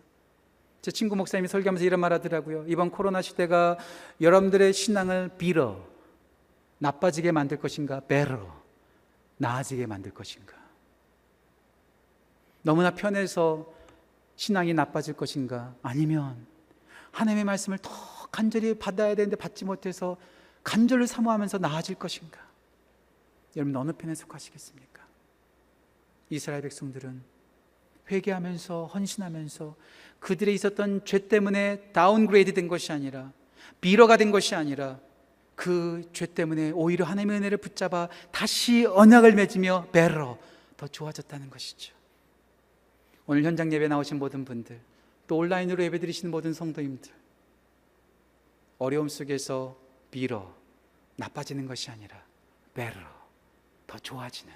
[0.82, 2.66] 제 친구 목사님이 설교하면서 이런 말 하더라고요.
[2.68, 3.78] 이번 코로나 시대가
[4.22, 5.84] 여러분들의 신앙을 bitter
[6.78, 8.55] 나빠지게 만들 것인가, better
[9.38, 10.56] 나아지게 만들 것인가.
[12.62, 13.74] 너무나 편해서
[14.36, 16.45] 신앙이 나빠질 것인가, 아니면
[17.12, 17.89] 하나님의 말씀을 더
[18.32, 20.18] 간절히 받아야 되는데 받지 못해서
[20.63, 22.39] 간절히 사모하면서 나아질 것인가.
[23.56, 25.03] 여러분 어느 편에 속하시겠습니까?
[26.30, 27.34] 이스라엘 백성들은
[28.10, 29.76] 회개하면서 헌신하면서
[30.20, 33.32] 그들의 있었던 죄 때문에 downgrade 된 것이 아니라
[33.82, 34.99] bitter가 된 것이 아니라
[35.56, 40.38] 그 죄 때문에 오히려 하나님의 은혜를 붙잡아 다시 언약을 맺으며 better
[40.78, 41.93] 더 좋아졌다는 것이죠.
[43.26, 44.80] 오늘 현장 예배 나오신 모든 분들
[45.28, 47.12] 또 온라인으로 예배 드리시는 모든 성도님들
[48.78, 49.78] 어려움 속에서
[50.11, 50.53] bitter
[51.16, 52.22] 나빠지는 것이 아니라
[52.74, 52.99] better
[53.88, 54.53] 더 좋아지는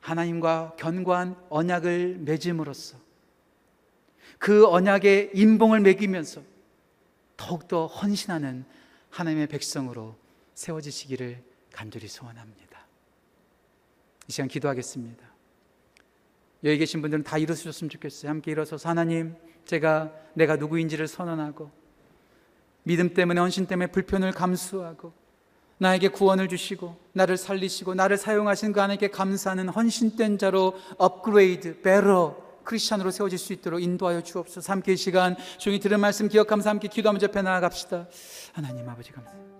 [0.00, 2.96] 하나님과 견고한 언약을 맺음으로써
[4.38, 6.42] 그 언약의 인봉을 매기면서
[7.36, 8.64] 더욱더 헌신하는
[9.10, 10.16] 하나님의 백성으로
[10.54, 11.42] 세워지시기를
[11.72, 12.86] 간절히 소원합니다.
[14.28, 15.26] 이 시간 기도하겠습니다.
[16.64, 18.30] 여기 계신 분들은 다 일어서셨으면 좋겠어요.
[18.30, 21.70] 함께 일어서서 하나님, 제가 내가 누구인지를 선언하고
[22.82, 25.12] 믿음 때문에 헌신 때문에 불편을 감수하고
[25.78, 33.10] 나에게 구원을 주시고 나를 살리시고 나를 사용하신 그 하나님께 감사하는 헌신된 자로 업그레이드, better 크리스천으로
[33.10, 34.72] 세워질 수 있도록 인도하여 주옵소서.
[34.72, 38.08] 함께 이 시간 조용히 들은 말씀 기억하면서 함께 기도하며 주 앞에 나아갑시다.
[38.52, 39.57] 하나님 아버지 감사합니다.